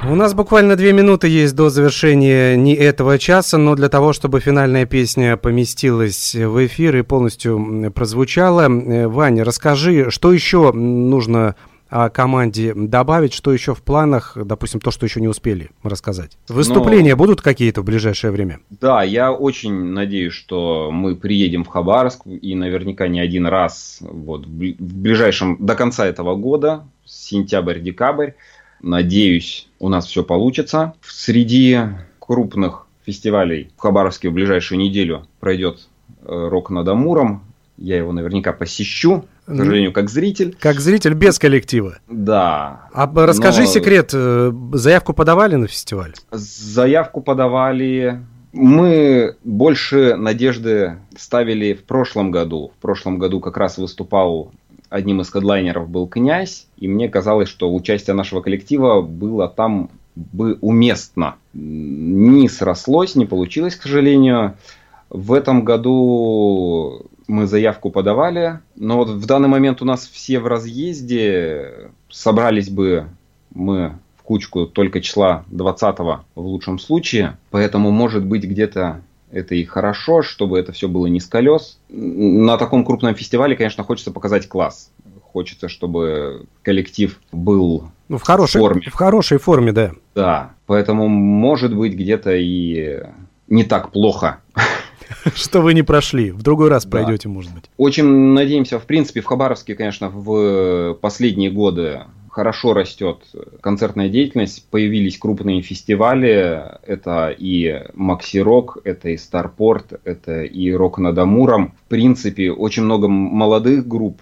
У 0.10 0.16
нас 0.16 0.34
буквально 0.34 0.76
две 0.76 0.92
минуты 0.92 1.28
есть 1.28 1.54
до 1.54 1.70
завершения 1.70 2.56
не 2.56 2.74
этого 2.74 3.20
часа, 3.20 3.60
но 3.60 3.76
для 3.76 3.88
того, 3.88 4.12
чтобы 4.12 4.40
финальная 4.40 4.88
песня 4.88 5.38
поместилась 5.38 6.34
в 6.34 6.66
эфир 6.66 6.96
и 6.98 7.04
полностью 7.04 7.92
прозвучала, 7.94 8.68
э, 8.68 9.08
Ваня, 9.08 9.44
расскажи, 9.44 10.10
что 10.10 10.34
еще 10.34 10.72
нужно 10.72 11.54
команде 11.90 12.74
добавить, 12.76 13.34
что 13.34 13.54
еще 13.54 13.74
в 13.74 13.82
планах, 13.82 14.36
допустим, 14.36 14.80
то, 14.80 14.92
что 14.92 15.06
еще 15.06 15.22
не 15.22 15.28
успели 15.28 15.70
рассказать? 15.84 16.38
Выступления 16.48 17.12
Но... 17.12 17.18
будут 17.18 17.42
какие-то 17.42 17.82
в 17.82 17.86
ближайшее 17.86 18.32
время? 18.32 18.60
Да, 18.70 19.04
я 19.04 19.32
очень 19.32 19.74
надеюсь, 19.74 20.34
что 20.34 20.90
мы 20.92 21.16
приедем 21.16 21.64
в 21.64 21.68
Хабаровск 21.68 22.22
и 22.26 22.56
наверняка 22.56 23.08
не 23.08 23.20
один 23.20 23.48
раз 23.48 24.00
вот, 24.02 24.46
в 24.46 24.50
ближайшем, 24.50 25.58
до 25.60 25.76
конца 25.76 26.06
этого 26.06 26.36
года, 26.36 26.86
сентябрь-декабрь, 27.06 28.32
Надеюсь, 28.82 29.68
у 29.80 29.90
нас 29.90 30.06
все 30.06 30.24
получится. 30.24 30.94
Среди 31.02 31.80
крупных 32.20 32.88
фестивалей 33.06 33.72
в 33.76 33.82
Хабаровске 33.82 34.30
в 34.30 34.34
ближайшую 34.34 34.80
неделю 34.80 35.28
пройдет 35.40 35.88
э, 36.24 36.48
«Рок 36.50 36.70
над 36.70 36.88
Амуром». 36.88 37.44
Я 37.78 37.98
его 37.98 38.12
наверняка 38.12 38.54
посещу, 38.54 39.26
к 39.48 39.56
сожалению, 39.56 39.94
как 39.94 40.10
зритель. 40.10 40.56
Как 40.60 40.82
зритель 40.82 41.14
без 41.14 41.40
коллектива? 41.40 42.00
Да. 42.10 42.90
А 42.94 43.10
расскажи 43.26 43.62
но... 43.62 43.68
секрет, 43.68 44.12
э, 44.14 44.52
заявку 44.74 45.14
подавали 45.14 45.56
на 45.56 45.68
фестиваль? 45.68 46.14
Заявку 46.32 47.22
подавали. 47.22 48.20
Мы 48.52 49.38
больше 49.46 50.18
надежды 50.18 50.98
ставили 51.18 51.74
в 51.74 51.86
прошлом 51.86 52.30
году. 52.30 52.74
В 52.78 52.82
прошлом 52.82 53.20
году 53.20 53.40
как 53.40 53.56
раз 53.56 53.78
выступал 53.78 54.52
одним 54.90 55.22
из 55.22 55.30
хедлайнеров 55.30 55.90
был 55.90 56.08
князь, 56.08 56.68
и 56.78 56.88
мне 56.88 57.08
казалось, 57.08 57.50
что 57.50 57.74
участие 57.74 58.16
нашего 58.16 58.42
коллектива 58.42 59.02
было 59.02 59.48
там 59.48 59.90
бы 60.16 60.58
уместно. 60.62 61.36
Не 61.54 62.50
срослось, 62.50 63.16
не 63.16 63.26
получилось, 63.26 63.76
к 63.76 63.84
сожалению. 63.84 64.58
В 65.10 65.32
этом 65.32 65.64
году 65.64 67.06
мы 67.28 67.46
заявку 67.46 67.92
подавали, 67.92 68.60
но 68.76 68.98
вот 68.98 69.10
в 69.10 69.26
данный 69.26 69.50
момент 69.50 69.82
у 69.82 69.86
нас 69.86 70.08
все 70.08 70.40
в 70.40 70.48
разъезде. 70.48 71.92
Собрались 72.10 72.70
бы 72.70 73.08
мы 73.54 73.98
в 74.18 74.24
кучку 74.24 74.66
только 74.66 75.02
числа 75.02 75.44
20 75.48 76.00
в 76.00 76.24
лучшем 76.36 76.80
случае, 76.80 77.38
поэтому 77.52 77.92
может 77.92 78.26
быть 78.26 78.44
где-то 78.44 79.02
это 79.32 79.56
и 79.56 79.66
хорошо, 79.66 80.22
чтобы 80.22 80.58
это 80.58 80.72
все 80.72 80.88
было 80.88 81.08
не 81.08 81.20
с 81.20 81.26
колес. 81.26 81.80
На 81.90 82.58
таком 82.58 82.86
крупном 82.86 83.14
фестивале, 83.16 83.56
конечно, 83.56 83.84
хочется 83.84 84.12
показать 84.12 84.48
класс. 84.48 84.92
Хочется, 85.34 85.68
чтобы 85.68 86.46
коллектив 86.64 87.20
был 87.32 87.90
ну, 88.08 88.18
в 88.18 88.24
хорошей 88.24 88.60
форме. 88.60 88.82
В 88.90 88.94
хорошей 88.94 89.38
форме, 89.38 89.74
да. 89.74 89.92
Да, 90.16 90.54
поэтому 90.66 91.08
может 91.10 91.76
быть 91.76 91.94
где-то 91.94 92.36
и 92.36 93.02
не 93.48 93.64
так 93.64 93.92
плохо. 93.92 94.40
Что 95.36 95.62
вы 95.62 95.74
не 95.74 95.84
прошли. 95.84 96.32
В 96.32 96.42
другой 96.42 96.70
раз 96.70 96.86
пройдете, 96.86 97.30
может 97.30 97.54
быть. 97.54 97.66
Очень 97.78 98.06
надеемся, 98.06 98.80
в 98.80 98.86
принципе, 98.86 99.22
в 99.22 99.26
Хабаровске, 99.26 99.76
конечно, 99.76 100.10
в 100.10 100.98
последние 101.02 101.50
годы 101.50 102.02
хорошо 102.38 102.76
растет 102.76 103.24
концертная 103.62 104.10
деятельность, 104.10 104.70
появились 104.70 105.18
крупные 105.18 105.64
фестивали, 105.64 106.62
это 106.86 107.36
и 107.36 107.84
Макси 107.96 108.38
Рок, 108.38 108.78
это 108.84 109.10
и 109.10 109.18
Старпорт, 109.18 110.00
это 110.04 110.44
и 110.44 110.72
Рок 110.72 111.00
над 111.00 111.18
Амуром. 111.18 111.74
В 111.86 111.90
принципе, 111.90 112.52
очень 112.52 112.84
много 112.84 113.08
молодых 113.08 113.88
групп, 113.88 114.22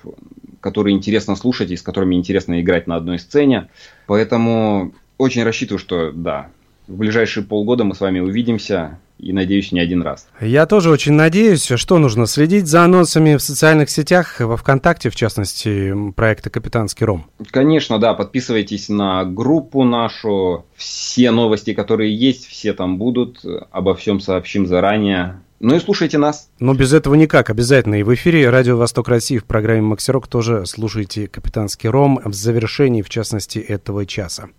которые 0.61 0.95
интересно 0.95 1.35
слушать 1.35 1.71
и 1.71 1.75
с 1.75 1.81
которыми 1.81 2.15
интересно 2.15 2.61
играть 2.61 2.87
на 2.87 2.95
одной 2.95 3.19
сцене. 3.19 3.67
Поэтому 4.07 4.93
очень 5.17 5.43
рассчитываю, 5.43 5.79
что 5.79 6.13
да, 6.13 6.47
в 6.87 6.95
ближайшие 6.95 7.43
полгода 7.43 7.83
мы 7.83 7.95
с 7.95 7.99
вами 7.99 8.19
увидимся 8.21 8.97
и, 9.17 9.33
надеюсь, 9.33 9.71
не 9.71 9.79
один 9.79 10.01
раз. 10.01 10.27
Я 10.41 10.65
тоже 10.65 10.89
очень 10.89 11.13
надеюсь. 11.13 11.65
Что 11.65 11.97
нужно? 11.97 12.27
Следить 12.27 12.67
за 12.67 12.83
анонсами 12.83 13.35
в 13.35 13.41
социальных 13.41 13.89
сетях, 13.89 14.39
во 14.39 14.57
ВКонтакте, 14.57 15.09
в 15.09 15.15
частности, 15.15 15.93
проекта 16.15 16.49
«Капитанский 16.49 17.05
Ром». 17.05 17.25
Конечно, 17.51 17.97
да. 17.97 18.13
Подписывайтесь 18.13 18.89
на 18.89 19.23
группу 19.23 19.83
нашу. 19.83 20.65
Все 20.75 21.31
новости, 21.31 21.73
которые 21.73 22.15
есть, 22.15 22.45
все 22.45 22.73
там 22.73 22.97
будут. 22.97 23.43
Обо 23.71 23.95
всем 23.95 24.19
сообщим 24.19 24.67
заранее. 24.67 25.41
Ну 25.61 25.75
и 25.75 25.79
слушайте 25.79 26.17
нас. 26.17 26.49
Но 26.59 26.73
без 26.73 26.91
этого 26.93 27.15
никак. 27.15 27.49
Обязательно. 27.49 27.95
И 27.95 28.03
в 28.03 28.13
эфире 28.13 28.49
Радио 28.49 28.75
Восток 28.75 29.07
России 29.07 29.37
в 29.37 29.45
программе 29.45 29.81
«Максирок» 29.81 30.27
тоже 30.27 30.65
слушайте 30.65 31.27
«Капитанский 31.27 31.89
Ром» 31.89 32.19
в 32.23 32.33
завершении, 32.33 33.01
в 33.01 33.09
частности, 33.09 33.59
этого 33.59 34.05
часа. 34.05 34.49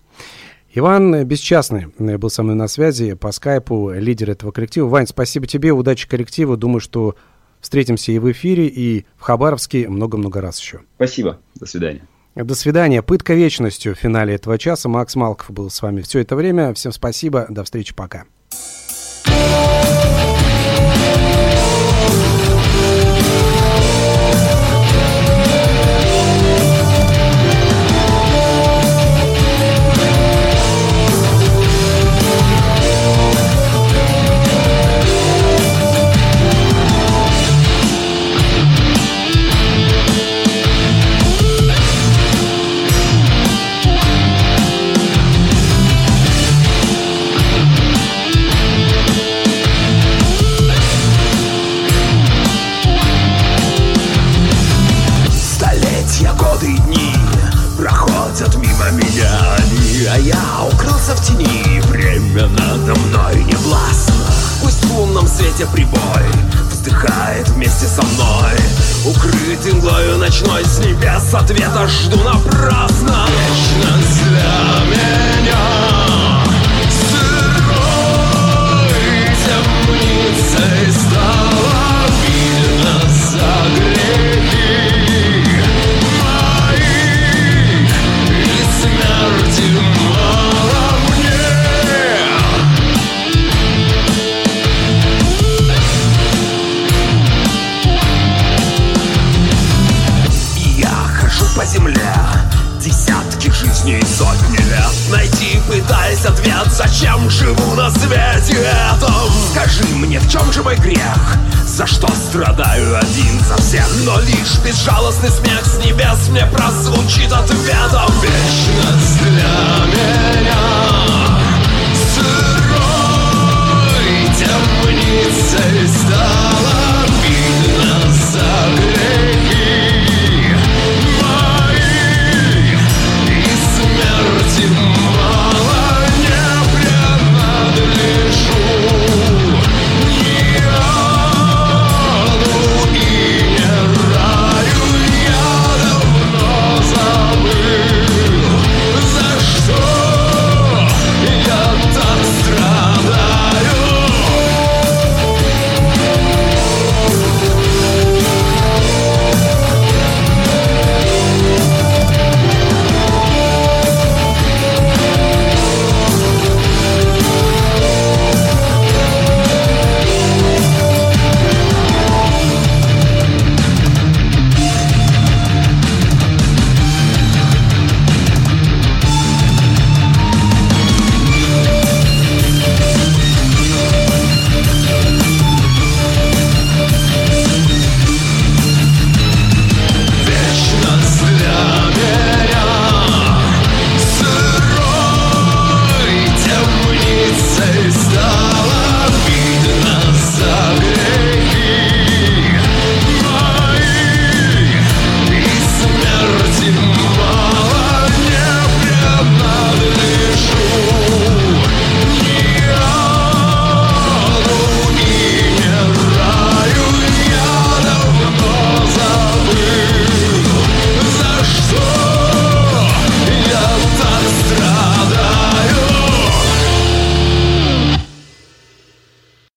Иван 0.79 1.25
Бесчастный 1.25 1.87
был 1.97 2.29
со 2.29 2.43
мной 2.43 2.55
на 2.55 2.69
связи 2.69 3.15
по 3.15 3.33
скайпу, 3.33 3.93
лидер 3.93 4.29
этого 4.31 4.51
коллектива. 4.51 4.87
Вань, 4.87 5.07
спасибо 5.07 5.47
тебе, 5.47 5.73
удачи 5.73 6.07
коллективу. 6.07 6.59
Думаю, 6.59 6.81
что 6.81 7.17
встретимся 7.63 8.13
и 8.13 8.19
в 8.19 8.31
эфире, 8.31 8.67
и 8.67 9.07
в 9.17 9.23
Хабаровске 9.23 9.89
много-много 9.89 10.43
раз 10.43 10.61
еще. 10.61 10.81
Спасибо. 10.97 11.41
До 11.55 11.65
свидания. 11.65 12.03
До 12.35 12.55
свидания. 12.55 13.01
Пытка 13.01 13.33
вечностью 13.33 13.95
в 13.95 13.99
финале 13.99 14.35
этого 14.35 14.59
часа. 14.59 14.91
Макс 14.91 15.17
Малков 15.17 15.51
был 15.51 15.71
с 15.71 15.81
вами 15.81 16.03
все 16.03 16.19
это 16.19 16.37
время. 16.37 16.75
Всем 16.75 16.93
спасибо. 16.93 17.47
До 17.49 17.65
встречи. 17.65 17.95
Пока. 17.95 18.25
безжалостный 19.25 19.66